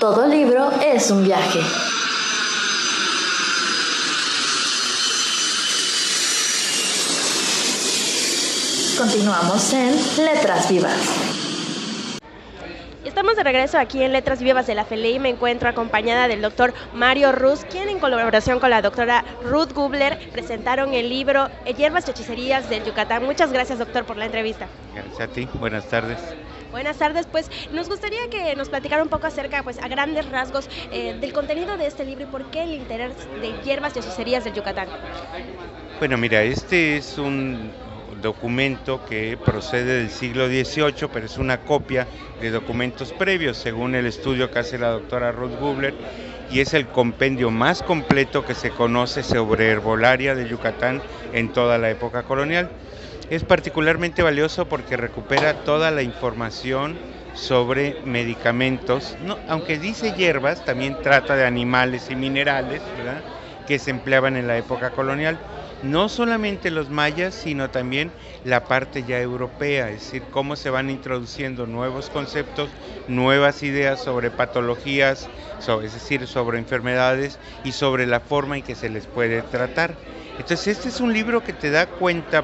Todo 0.00 0.26
libro 0.28 0.70
es 0.82 1.10
un 1.10 1.24
viaje. 1.24 1.60
Continuamos 8.98 9.74
en 9.74 9.94
Letras 10.24 10.70
Vivas. 10.70 10.96
Estamos 13.04 13.36
de 13.36 13.42
regreso 13.42 13.78
aquí 13.78 14.02
en 14.02 14.12
Letras 14.12 14.40
Vivas 14.40 14.66
de 14.66 14.74
la 14.74 14.86
FELEI. 14.86 15.18
Me 15.18 15.28
encuentro 15.28 15.68
acompañada 15.68 16.28
del 16.28 16.40
doctor 16.40 16.72
Mario 16.94 17.32
Ruz, 17.32 17.66
quien 17.70 17.90
en 17.90 17.98
colaboración 17.98 18.58
con 18.58 18.70
la 18.70 18.80
doctora 18.80 19.22
Ruth 19.44 19.72
Gubler 19.74 20.30
presentaron 20.32 20.94
el 20.94 21.10
libro 21.10 21.50
Hierbas 21.76 22.08
y 22.08 22.12
Hechicerías 22.12 22.70
del 22.70 22.84
Yucatán. 22.84 23.24
Muchas 23.24 23.52
gracias, 23.52 23.78
doctor, 23.78 24.06
por 24.06 24.16
la 24.16 24.26
entrevista. 24.26 24.66
Gracias 24.94 25.20
a 25.20 25.28
ti, 25.28 25.46
buenas 25.54 25.86
tardes. 25.88 26.18
Buenas 26.70 26.96
tardes, 26.96 27.26
pues 27.26 27.50
nos 27.72 27.88
gustaría 27.88 28.28
que 28.30 28.56
nos 28.56 28.70
platicara 28.70 29.02
un 29.02 29.08
poco 29.08 29.26
acerca, 29.26 29.62
pues 29.62 29.78
a 29.78 29.88
grandes 29.88 30.28
rasgos, 30.30 30.68
eh, 30.90 31.16
del 31.20 31.32
contenido 31.34 31.76
de 31.76 31.86
este 31.86 32.04
libro 32.04 32.24
y 32.24 32.28
por 32.28 32.50
qué 32.50 32.64
el 32.64 32.72
interés 32.72 33.12
de 33.40 33.52
hierbas 33.62 33.94
y 33.96 33.98
hechicerías 33.98 34.44
del 34.44 34.54
Yucatán. 34.54 34.88
Bueno, 35.98 36.16
mira, 36.16 36.42
este 36.42 36.96
es 36.96 37.18
un 37.18 37.70
documento 38.22 39.04
que 39.08 39.38
procede 39.42 39.98
del 39.98 40.10
siglo 40.10 40.46
XVIII, 40.46 41.08
pero 41.12 41.26
es 41.26 41.38
una 41.38 41.58
copia 41.58 42.06
de 42.40 42.50
documentos 42.50 43.12
previos, 43.12 43.56
según 43.56 43.94
el 43.94 44.06
estudio 44.06 44.50
que 44.50 44.58
hace 44.58 44.78
la 44.78 44.90
doctora 44.90 45.32
Ruth 45.32 45.58
Gubler, 45.60 45.94
y 46.50 46.60
es 46.60 46.74
el 46.74 46.86
compendio 46.86 47.50
más 47.50 47.82
completo 47.82 48.44
que 48.44 48.54
se 48.54 48.70
conoce 48.70 49.22
sobre 49.22 49.68
herbolaria 49.68 50.34
de 50.34 50.48
Yucatán 50.48 51.02
en 51.32 51.52
toda 51.52 51.78
la 51.78 51.90
época 51.90 52.22
colonial. 52.22 52.70
Es 53.30 53.42
particularmente 53.42 54.22
valioso 54.22 54.66
porque 54.66 54.96
recupera 54.96 55.64
toda 55.64 55.90
la 55.90 56.02
información 56.02 56.96
sobre 57.34 57.96
medicamentos, 58.04 59.16
aunque 59.48 59.78
dice 59.78 60.12
hierbas, 60.12 60.64
también 60.64 60.96
trata 61.02 61.36
de 61.36 61.44
animales 61.44 62.06
y 62.10 62.14
minerales 62.14 62.80
que 63.66 63.78
se 63.80 63.90
empleaban 63.90 64.36
en 64.36 64.46
la 64.46 64.56
época 64.56 64.90
colonial 64.90 65.36
no 65.82 66.08
solamente 66.08 66.70
los 66.70 66.88
mayas, 66.88 67.34
sino 67.34 67.70
también 67.70 68.14
la 68.42 68.66
parte 68.66 69.04
ya 69.04 69.20
europea, 69.20 69.90
es 69.90 70.02
decir, 70.02 70.24
cómo 70.30 70.56
se 70.56 70.70
van 70.70 70.90
introduciendo 70.90 71.66
nuevos 71.66 72.10
conceptos, 72.10 72.70
nuevas 73.06 73.62
ideas 73.62 74.00
sobre 74.00 74.30
patologías, 74.30 75.30
sobre, 75.58 75.86
es 75.86 75.94
decir, 75.94 76.26
sobre 76.26 76.58
enfermedades 76.58 77.38
y 77.62 77.72
sobre 77.72 78.06
la 78.06 78.20
forma 78.20 78.56
en 78.56 78.62
que 78.62 78.74
se 78.74 78.88
les 78.88 79.06
puede 79.06 79.42
tratar. 79.42 79.96
Entonces, 80.38 80.66
este 80.66 80.88
es 80.88 81.00
un 81.00 81.12
libro 81.12 81.42
que 81.42 81.52
te 81.52 81.70
da 81.70 81.86
cuenta 81.86 82.42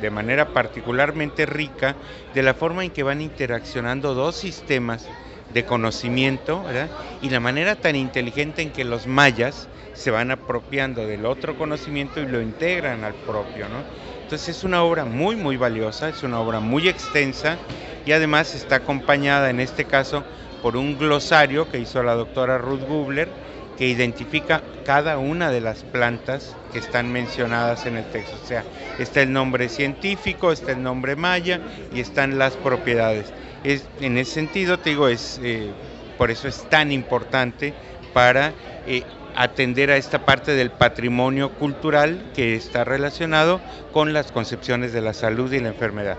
de 0.00 0.10
manera 0.10 0.52
particularmente 0.52 1.44
rica 1.46 1.96
de 2.32 2.42
la 2.42 2.54
forma 2.54 2.84
en 2.84 2.90
que 2.90 3.02
van 3.02 3.20
interaccionando 3.20 4.14
dos 4.14 4.36
sistemas 4.36 5.06
de 5.48 5.64
conocimiento 5.64 6.62
¿verdad? 6.64 6.92
y 7.20 7.30
la 7.30 7.40
manera 7.40 7.76
tan 7.76 7.96
inteligente 7.96 8.62
en 8.62 8.72
que 8.72 8.84
los 8.84 9.06
mayas 9.06 9.70
se 9.92 10.10
van 10.10 10.30
apropiando 10.30 11.06
del 11.06 11.26
otro 11.26 11.56
conocimiento 11.56 12.20
y 12.20 12.26
lo 12.26 12.40
integran 12.40 13.04
al 13.04 13.16
propio. 13.16 13.68
¿no? 13.68 13.86
Entonces 14.22 14.48
es 14.48 14.64
una 14.64 14.82
obra 14.82 15.04
muy, 15.04 15.36
muy 15.36 15.56
valiosa, 15.56 16.08
es 16.08 16.22
una 16.22 16.40
obra 16.40 16.60
muy 16.60 16.88
extensa 16.88 17.62
y 18.04 18.12
además 18.12 18.54
está 18.54 18.76
acompañada 18.76 19.50
en 19.50 19.60
este 19.60 19.86
caso 19.86 20.26
por 20.60 20.76
un 20.76 20.96
glosario 20.96 21.68
que 21.68 21.78
hizo 21.78 22.02
la 22.02 22.14
doctora 22.14 22.58
Ruth 22.58 22.82
Gubler 22.84 23.36
que 23.76 23.88
identifica 23.88 24.64
cada 24.84 25.18
una 25.18 25.50
de 25.50 25.60
las 25.60 25.84
plantas 25.84 26.58
que 26.70 26.78
están 26.78 27.10
mencionadas 27.10 27.86
en 27.86 27.96
el 27.96 28.08
texto. 28.08 28.36
O 28.36 28.40
sea, 28.40 28.68
está 28.96 29.22
el 29.22 29.32
nombre 29.32 29.68
científico, 29.68 30.52
está 30.52 30.72
el 30.72 30.82
nombre 30.82 31.16
maya 31.16 31.62
y 31.90 32.00
están 32.00 32.38
las 32.38 32.56
propiedades. 32.56 33.34
En 33.64 34.18
ese 34.18 34.30
sentido, 34.30 34.78
te 34.78 34.90
digo, 34.90 35.08
es, 35.08 35.40
eh, 35.42 35.72
por 36.18 36.30
eso 36.30 36.48
es 36.48 36.68
tan 36.68 36.92
importante 36.92 37.72
para 38.12 38.52
eh, 38.86 39.02
atender 39.34 39.90
a 39.90 39.96
esta 39.96 40.24
parte 40.24 40.52
del 40.52 40.70
patrimonio 40.70 41.50
cultural 41.50 42.30
que 42.34 42.56
está 42.56 42.84
relacionado 42.84 43.60
con 43.92 44.12
las 44.12 44.32
concepciones 44.32 44.92
de 44.92 45.00
la 45.00 45.14
salud 45.14 45.50
y 45.52 45.60
la 45.60 45.68
enfermedad. 45.68 46.18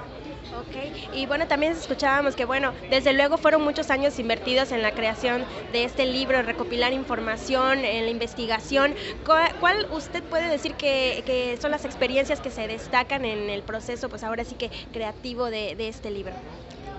Ok, 0.58 1.14
Y 1.14 1.26
bueno, 1.26 1.48
también 1.48 1.74
escuchábamos 1.74 2.36
que, 2.36 2.46
bueno, 2.46 2.74
desde 2.90 3.14
luego 3.14 3.38
fueron 3.38 3.62
muchos 3.62 3.92
años 3.92 4.18
invertidos 4.20 4.72
en 4.72 4.82
la 4.82 4.92
creación 4.92 5.44
de 5.72 5.84
este 5.84 6.06
libro, 6.06 6.40
en 6.40 6.46
recopilar 6.46 6.94
información, 6.94 7.86
en 7.86 8.06
la 8.06 8.12
investigación. 8.12 8.96
¿Cuál, 9.26 9.88
usted 9.92 10.24
puede 10.24 10.50
decir 10.50 10.74
que, 10.76 11.58
son 11.62 11.72
las 11.72 11.86
experiencias 11.86 12.40
que 12.40 12.50
se 12.50 12.68
destacan 12.68 13.26
en 13.26 13.50
el 13.50 13.64
proceso, 13.64 14.10
pues 14.10 14.24
ahora 14.24 14.46
sí 14.46 14.56
que 14.56 14.72
creativo 14.94 15.52
de, 15.52 15.76
este 15.88 16.10
libro? 16.10 16.34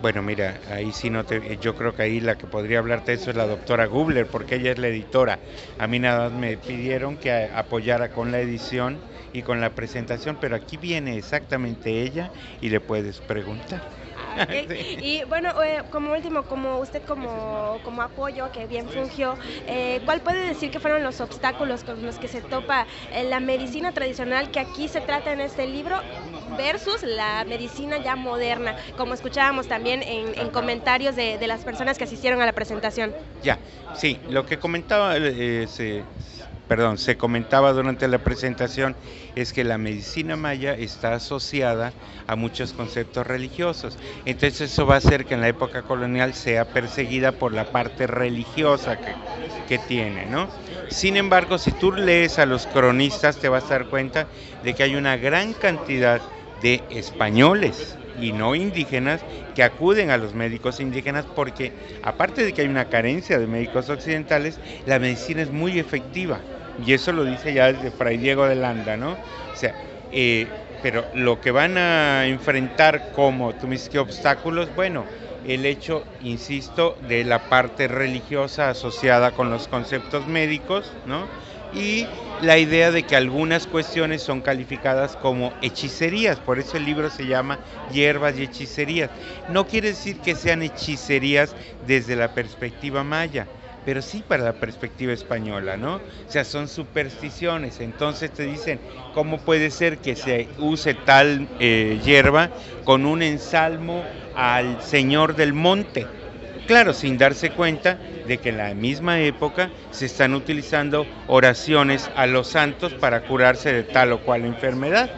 Bueno, 0.07 0.23
mira, 0.23 0.61
ahí 0.67 0.93
sí 0.93 1.11
no 1.11 1.25
te, 1.25 1.59
yo 1.59 1.75
creo 1.75 1.93
que 1.93 2.03
ahí 2.03 2.21
la 2.21 2.37
que 2.37 2.47
podría 2.47 2.79
hablarte 2.79 3.13
eso 3.13 3.31
es 3.31 3.37
la 3.37 3.45
doctora 3.49 3.87
Gubler, 3.87 4.31
porque 4.31 4.55
ella 4.55 4.71
es 4.71 4.79
la 4.79 4.87
editora. 4.87 5.43
A 5.79 5.89
mí 5.89 5.99
nada 5.99 6.21
más 6.31 6.33
me 6.33 6.59
pidieron 6.59 7.19
que 7.19 7.33
apoyara 7.33 8.13
con 8.13 8.31
la 8.31 8.39
edición 8.41 9.03
y 9.37 9.43
con 9.43 9.61
la 9.61 9.69
presentación, 9.75 10.39
pero 10.41 10.57
aquí 10.57 10.79
viene 10.79 11.19
exactamente 11.19 12.03
ella 12.03 12.31
y 12.63 12.71
le 12.71 12.81
puedes 12.81 13.21
preguntar. 13.21 13.83
Y 14.99 15.25
bueno, 15.25 15.63
eh, 15.63 15.83
como 15.91 16.13
último, 16.13 16.43
como 16.43 16.79
usted 16.79 17.03
como, 17.05 17.79
como 17.83 18.03
apoyo 18.03 18.53
que 18.53 18.67
bien 18.67 18.87
fungió, 18.87 19.35
eh, 19.67 20.01
¿cuál 20.05 20.21
puede 20.21 20.47
decir 20.47 20.71
que 20.71 20.79
fueron 20.79 21.03
los 21.03 21.23
obstáculos 21.23 21.85
con 21.85 22.05
los 22.05 22.19
que 22.19 22.29
se 22.29 22.43
topa 22.43 22.87
eh, 23.13 23.25
la 23.25 23.41
medicina 23.41 23.93
tradicional 23.93 24.51
que 24.51 24.61
aquí 24.61 24.89
se 24.89 25.01
trata 25.01 25.33
en 25.33 25.41
este 25.41 25.67
libro 25.67 25.99
versus 26.59 27.03
la 27.03 27.45
medicina 27.47 27.97
ya 27.97 28.15
moderna, 28.15 28.77
como 28.99 29.15
escuchábamos 29.15 29.69
también 29.69 30.03
en, 30.03 30.51
comentarios 30.51 31.17
de, 31.17 31.39
de, 31.39 31.47
las 31.47 31.65
personas 31.65 31.97
que 31.97 32.05
asistieron 32.05 32.43
a 32.43 32.47
la 32.47 32.53
presentación? 32.53 33.15
Ya, 33.43 33.59
sí, 33.95 34.19
lo 34.29 34.45
que 34.45 34.59
comentaba 34.59 35.15
se 35.15 36.05
perdón, 36.69 36.99
se 36.99 37.17
comentaba 37.17 37.73
durante 37.73 38.09
la 38.09 38.19
presentación 38.19 38.97
es 39.35 39.53
que 39.53 39.65
la 39.65 39.79
medicina 39.79 40.37
maya 40.37 40.75
está 40.75 41.15
asociada 41.15 41.95
a 42.27 42.37
muchos 42.37 42.73
conceptos 42.73 43.27
religiosos. 43.27 43.99
Entonces 44.25 44.73
eso 44.73 44.87
va 44.87 44.95
a 44.95 44.99
hacer 44.99 45.27
que 45.27 45.35
en 45.35 45.41
la 45.41 45.49
época 45.49 45.83
colonial 45.83 46.35
sea 46.35 46.73
perseguida 46.73 47.33
por 47.33 47.53
la 47.53 47.71
parte 47.71 48.07
religiosa 48.07 49.01
que, 49.01 49.17
que 49.67 49.79
tiene, 49.79 50.27
¿no? 50.27 50.51
Sin 50.89 51.17
embargo, 51.17 51.59
si 51.59 51.73
tú 51.73 51.93
lees 51.93 52.39
a 52.39 52.47
los 52.47 52.67
cronistas 52.67 53.39
te 53.39 53.49
vas 53.49 53.71
a 53.71 53.75
dar 53.75 53.89
cuenta 53.89 54.29
de 54.63 54.75
que 54.75 54.83
hay 54.83 54.97
una 54.97 55.17
gran 55.17 55.55
cantidad 55.55 56.23
de 56.55 56.87
españoles 56.89 57.99
y 58.15 58.33
no 58.33 58.55
indígenas 58.55 59.27
que 59.55 59.63
acuden 59.63 60.11
a 60.11 60.17
los 60.17 60.35
médicos 60.35 60.81
indígenas 60.81 61.27
porque 61.27 61.75
aparte 62.03 62.45
de 62.45 62.55
que 62.55 62.63
hay 62.63 62.69
una 62.69 62.89
carencia 62.89 63.39
de 63.39 63.47
médicos 63.47 63.89
occidentales, 63.91 64.61
la 64.85 64.99
medicina 64.99 65.43
es 65.43 65.51
muy 65.51 65.79
efectiva 65.79 66.47
y 66.77 66.93
eso 66.93 67.13
lo 67.13 67.25
dice 67.25 67.53
ya 67.53 67.73
Fray 67.93 68.19
Diego 68.19 68.47
de 68.47 68.57
Landa, 68.57 68.97
¿no? 68.97 69.15
O 69.15 69.21
sea, 69.53 69.77
eh, 70.11 70.55
pero 70.81 71.09
lo 71.13 71.41
que 71.41 71.51
van 71.51 71.79
a 71.79 72.27
enfrentar 72.27 73.11
como, 73.11 73.57
tú 73.57 73.67
me 73.67 73.75
dices, 73.77 73.89
¿qué 73.89 73.99
obstáculos? 73.99 74.75
Bueno, 74.75 75.09
el 75.43 75.65
hecho, 75.67 76.13
insisto, 76.19 76.97
de 77.01 77.25
la 77.25 77.49
parte 77.49 77.89
religiosa 77.89 78.71
asociada 78.71 79.33
con 79.35 79.51
los 79.51 79.69
conceptos 79.69 80.27
médicos, 80.27 80.99
¿no? 81.05 81.31
Y 81.71 82.13
la 82.37 82.59
idea 82.59 82.91
de 82.93 83.07
que 83.07 83.17
algunas 83.17 83.67
cuestiones 83.67 84.23
son 84.23 84.43
calificadas 84.43 85.17
como 85.17 85.57
hechicerías, 85.61 86.41
por 86.41 86.59
eso 86.59 86.77
el 86.77 86.85
libro 86.85 87.11
se 87.11 87.27
llama 87.27 87.61
Hierbas 87.87 88.37
y 88.37 88.43
Hechicerías. 88.45 89.13
No 89.47 89.67
quiere 89.67 89.89
decir 89.89 90.21
que 90.21 90.37
sean 90.37 90.63
hechicerías 90.63 91.57
desde 91.81 92.15
la 92.17 92.35
perspectiva 92.35 93.05
maya, 93.05 93.51
pero 93.87 94.03
sí 94.03 94.25
para 94.27 94.43
la 94.43 94.53
perspectiva 94.53 95.13
española, 95.13 95.77
¿no? 95.77 95.95
O 95.95 96.01
sea, 96.27 96.45
son 96.45 96.67
supersticiones. 96.67 97.81
Entonces 97.81 98.33
te 98.33 98.43
dicen, 98.43 98.81
¿cómo 99.15 99.39
puede 99.39 99.71
ser 99.71 99.99
que 99.99 100.17
se 100.17 100.49
use 100.59 100.95
tal 100.95 101.47
eh, 101.61 102.01
hierba 102.05 102.51
con 102.85 103.07
un 103.07 103.23
ensalmo 103.23 104.03
al 104.35 104.83
Señor 104.83 105.37
del 105.37 105.53
Monte? 105.53 106.05
Claro, 106.67 106.93
sin 106.93 107.17
darse 107.17 107.51
cuenta 107.51 107.97
de 108.27 108.39
que 108.39 108.49
en 108.49 108.57
la 108.57 108.75
misma 108.75 109.21
época 109.21 109.71
se 109.93 110.07
están 110.07 110.35
utilizando 110.35 111.07
oraciones 111.29 112.11
a 112.17 112.27
los 112.27 112.49
santos 112.49 112.93
para 112.93 113.21
curarse 113.21 113.73
de 113.73 113.85
tal 113.85 114.11
o 114.11 114.19
cual 114.19 114.45
enfermedad, 114.45 115.09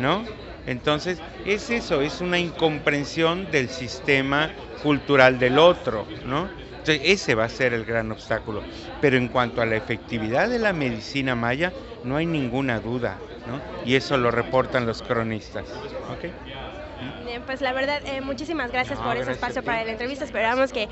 ¿no? 0.00 0.24
Entonces, 0.66 1.20
es 1.46 1.70
eso, 1.70 2.02
es 2.02 2.20
una 2.20 2.40
incomprensión 2.40 3.48
del 3.52 3.68
sistema 3.68 4.50
cultural 4.82 5.38
del 5.38 5.56
otro, 5.58 6.04
¿no? 6.26 6.67
Ese 6.92 7.34
va 7.34 7.44
a 7.44 7.48
ser 7.48 7.74
el 7.74 7.84
gran 7.84 8.10
obstáculo. 8.12 8.62
Pero 9.00 9.16
en 9.16 9.28
cuanto 9.28 9.62
a 9.62 9.66
la 9.66 9.76
efectividad 9.76 10.48
de 10.48 10.58
la 10.58 10.72
medicina 10.72 11.34
maya, 11.34 11.72
no 12.04 12.16
hay 12.16 12.26
ninguna 12.26 12.80
duda, 12.80 13.18
¿no? 13.46 13.60
Y 13.84 13.96
eso 13.96 14.16
lo 14.16 14.30
reportan 14.30 14.86
los 14.86 15.02
cronistas. 15.02 15.64
Bien, 17.24 17.42
pues 17.42 17.60
la 17.60 17.72
verdad, 17.72 18.00
eh, 18.06 18.20
muchísimas 18.20 18.72
gracias 18.72 18.98
por 18.98 19.16
ese 19.16 19.32
espacio 19.32 19.62
para 19.62 19.84
la 19.84 19.92
entrevista. 19.92 20.24
Esperamos 20.24 20.72
que, 20.72 20.88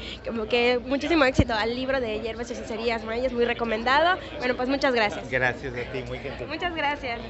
que 0.48 0.78
muchísimo 0.85 1.24
éxito 1.24 1.54
al 1.54 1.74
libro 1.74 2.00
de 2.00 2.20
hierbas 2.20 2.50
y 2.50 2.54
hechicerías 2.54 3.04
mayas, 3.04 3.32
muy 3.32 3.44
recomendado. 3.44 4.18
Bueno, 4.38 4.54
pues 4.54 4.68
muchas 4.68 4.94
gracias. 4.94 5.28
Gracias 5.30 5.72
a 5.74 5.92
ti, 5.92 6.04
muy 6.06 6.18
gentil. 6.18 6.46
Muchas 6.46 6.74
gracias. 6.74 7.20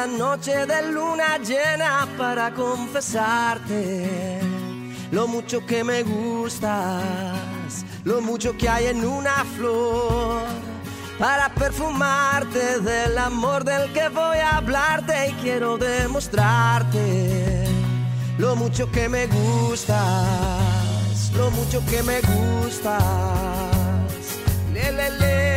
Esta 0.00 0.16
noche 0.16 0.64
de 0.64 0.92
luna 0.92 1.36
llena 1.38 2.08
para 2.16 2.54
confesarte 2.54 4.40
lo 5.10 5.26
mucho 5.26 5.66
que 5.66 5.84
me 5.84 6.02
gustas, 6.02 7.84
lo 8.04 8.22
mucho 8.22 8.56
que 8.56 8.66
hay 8.66 8.86
en 8.86 9.04
una 9.04 9.44
flor. 9.56 10.42
Para 11.18 11.50
perfumarte 11.50 12.80
del 12.80 13.18
amor 13.18 13.62
del 13.62 13.92
que 13.92 14.08
voy 14.08 14.38
a 14.38 14.56
hablarte 14.56 15.28
y 15.28 15.32
quiero 15.42 15.76
demostrarte 15.76 17.66
lo 18.38 18.56
mucho 18.56 18.90
que 18.90 19.06
me 19.06 19.26
gustas, 19.26 20.00
lo 21.36 21.50
mucho 21.50 21.84
que 21.84 22.02
me 22.02 22.20
gustas. 22.22 23.02
Le, 24.72 24.92
le, 24.92 25.10
le 25.10 25.49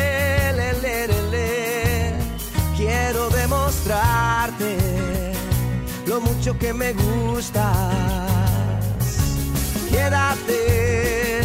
mucho 6.24 6.58
que 6.58 6.74
me 6.74 6.94
gustas. 6.94 7.64
Quédate, 9.90 11.42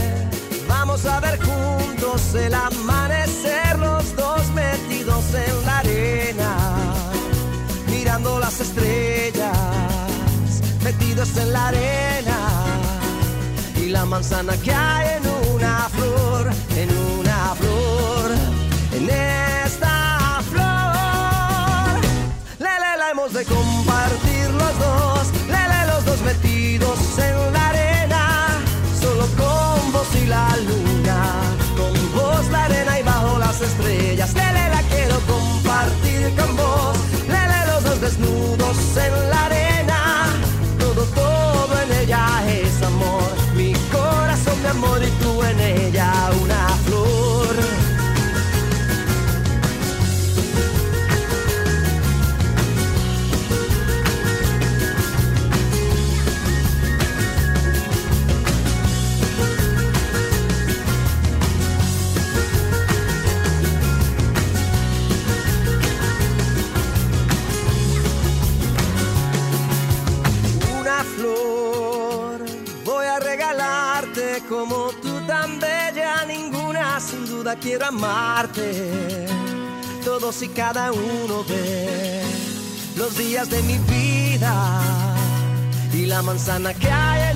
vamos 0.68 1.04
a 1.04 1.20
ver 1.20 1.38
juntos 1.40 2.34
el 2.34 2.54
amanecer, 2.54 3.78
los 3.78 4.16
dos 4.16 4.48
metidos 4.50 5.24
en 5.34 5.66
la 5.66 5.78
arena, 5.78 6.56
mirando 7.88 8.38
las 8.40 8.60
estrellas, 8.60 9.58
metidos 10.82 11.36
en 11.36 11.52
la 11.52 11.68
arena. 11.68 12.38
Y 13.76 13.90
la 13.90 14.04
manzana 14.04 14.56
que 14.64 14.72
hay 14.72 15.18
en 15.18 15.54
una 15.54 15.88
flor, 15.90 16.50
en 16.76 16.90
una 17.18 17.54
flor, 17.54 18.30
en 18.92 19.10
esta 19.10 19.48
de 23.32 23.44
compartir 23.44 24.27
en 27.18 27.52
la 27.52 27.68
arena, 27.68 28.48
solo 29.00 29.26
con 29.36 29.92
vos 29.92 30.08
y 30.14 30.26
la 30.26 30.48
luna, 30.68 31.20
con 31.76 31.92
vos 32.14 32.48
la 32.50 32.64
arena 32.64 33.00
y 33.00 33.02
bajo 33.02 33.38
las 33.38 33.60
estrellas, 33.60 34.34
lele 34.34 34.68
la 34.70 34.82
quiero 34.82 35.16
compartir 35.26 36.34
con 36.36 36.56
vos, 36.56 36.96
lele 37.26 37.66
los 37.66 37.84
dos 37.84 38.00
desnudos 38.00 38.76
en 38.96 39.30
la 39.30 39.37
quiero 77.60 77.86
amarte. 77.86 79.26
Todos 80.04 80.42
y 80.42 80.48
cada 80.48 80.92
uno 80.92 81.42
de 81.44 82.22
los 82.96 83.16
días 83.16 83.50
de 83.50 83.62
mi 83.62 83.78
vida 83.78 84.80
y 85.92 86.06
la 86.06 86.22
manzana 86.22 86.72
que 86.74 86.90
hay 86.90 87.27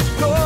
amor, 0.00 0.41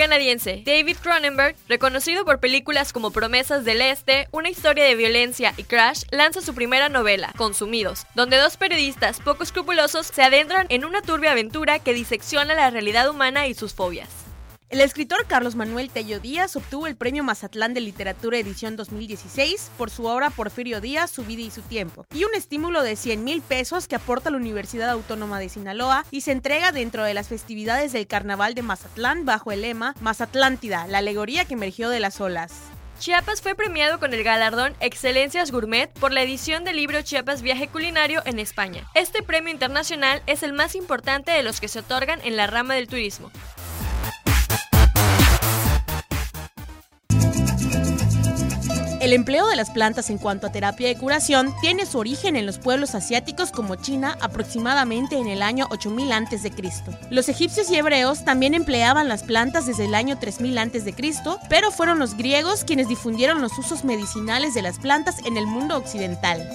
canadiense 0.00 0.62
David 0.64 0.96
Cronenberg, 1.02 1.54
reconocido 1.68 2.24
por 2.24 2.40
películas 2.40 2.94
como 2.94 3.10
Promesas 3.10 3.66
del 3.66 3.82
Este, 3.82 4.28
Una 4.32 4.48
historia 4.48 4.84
de 4.84 4.94
violencia 4.94 5.52
y 5.58 5.64
Crash, 5.64 6.04
lanza 6.10 6.40
su 6.40 6.54
primera 6.54 6.88
novela, 6.88 7.34
Consumidos, 7.36 8.06
donde 8.14 8.38
dos 8.38 8.56
periodistas 8.56 9.20
poco 9.20 9.42
escrupulosos 9.42 10.06
se 10.06 10.22
adentran 10.22 10.64
en 10.70 10.86
una 10.86 11.02
turbia 11.02 11.32
aventura 11.32 11.80
que 11.80 11.92
disecciona 11.92 12.54
la 12.54 12.70
realidad 12.70 13.10
humana 13.10 13.46
y 13.46 13.52
sus 13.52 13.74
fobias. 13.74 14.19
El 14.70 14.80
escritor 14.80 15.26
Carlos 15.26 15.56
Manuel 15.56 15.90
Tello 15.90 16.20
Díaz 16.20 16.54
obtuvo 16.54 16.86
el 16.86 16.94
Premio 16.94 17.24
Mazatlán 17.24 17.74
de 17.74 17.80
Literatura 17.80 18.38
Edición 18.38 18.76
2016 18.76 19.68
por 19.76 19.90
su 19.90 20.04
obra 20.04 20.30
Porfirio 20.30 20.80
Díaz, 20.80 21.10
Su 21.10 21.24
vida 21.24 21.42
y 21.42 21.50
su 21.50 21.62
tiempo, 21.62 22.06
y 22.14 22.22
un 22.22 22.32
estímulo 22.36 22.84
de 22.84 22.94
100 22.94 23.24
mil 23.24 23.42
pesos 23.42 23.88
que 23.88 23.96
aporta 23.96 24.30
la 24.30 24.36
Universidad 24.36 24.88
Autónoma 24.90 25.40
de 25.40 25.48
Sinaloa 25.48 26.06
y 26.12 26.20
se 26.20 26.30
entrega 26.30 26.70
dentro 26.70 27.02
de 27.02 27.14
las 27.14 27.26
festividades 27.26 27.92
del 27.92 28.06
Carnaval 28.06 28.54
de 28.54 28.62
Mazatlán 28.62 29.24
bajo 29.24 29.50
el 29.50 29.62
lema 29.62 29.96
Mazatlántida, 30.00 30.86
la 30.86 30.98
alegoría 30.98 31.44
que 31.46 31.54
emergió 31.54 31.90
de 31.90 31.98
las 31.98 32.20
olas. 32.20 32.52
Chiapas 33.00 33.42
fue 33.42 33.56
premiado 33.56 33.98
con 33.98 34.14
el 34.14 34.22
galardón 34.22 34.76
Excelencias 34.78 35.50
Gourmet 35.50 35.90
por 35.98 36.12
la 36.12 36.22
edición 36.22 36.62
del 36.62 36.76
libro 36.76 37.02
Chiapas 37.02 37.42
Viaje 37.42 37.66
Culinario 37.66 38.22
en 38.24 38.38
España. 38.38 38.86
Este 38.94 39.24
premio 39.24 39.52
internacional 39.52 40.22
es 40.26 40.44
el 40.44 40.52
más 40.52 40.76
importante 40.76 41.32
de 41.32 41.42
los 41.42 41.60
que 41.60 41.66
se 41.66 41.80
otorgan 41.80 42.20
en 42.22 42.36
la 42.36 42.46
rama 42.46 42.74
del 42.74 42.86
turismo. 42.86 43.32
El 49.10 49.14
empleo 49.14 49.48
de 49.48 49.56
las 49.56 49.70
plantas 49.70 50.08
en 50.08 50.18
cuanto 50.18 50.46
a 50.46 50.52
terapia 50.52 50.86
de 50.86 50.96
curación 50.96 51.52
tiene 51.60 51.84
su 51.84 51.98
origen 51.98 52.36
en 52.36 52.46
los 52.46 52.60
pueblos 52.60 52.94
asiáticos 52.94 53.50
como 53.50 53.74
China 53.74 54.16
aproximadamente 54.20 55.18
en 55.18 55.26
el 55.26 55.42
año 55.42 55.66
8000 55.72 56.12
a.C. 56.12 56.52
Los 57.10 57.28
egipcios 57.28 57.68
y 57.72 57.74
hebreos 57.74 58.24
también 58.24 58.54
empleaban 58.54 59.08
las 59.08 59.24
plantas 59.24 59.66
desde 59.66 59.86
el 59.86 59.96
año 59.96 60.16
3000 60.20 60.58
a.C., 60.58 60.94
pero 61.48 61.72
fueron 61.72 61.98
los 61.98 62.16
griegos 62.16 62.62
quienes 62.62 62.86
difundieron 62.86 63.42
los 63.42 63.58
usos 63.58 63.82
medicinales 63.82 64.54
de 64.54 64.62
las 64.62 64.78
plantas 64.78 65.18
en 65.26 65.36
el 65.36 65.48
mundo 65.48 65.76
occidental. 65.76 66.48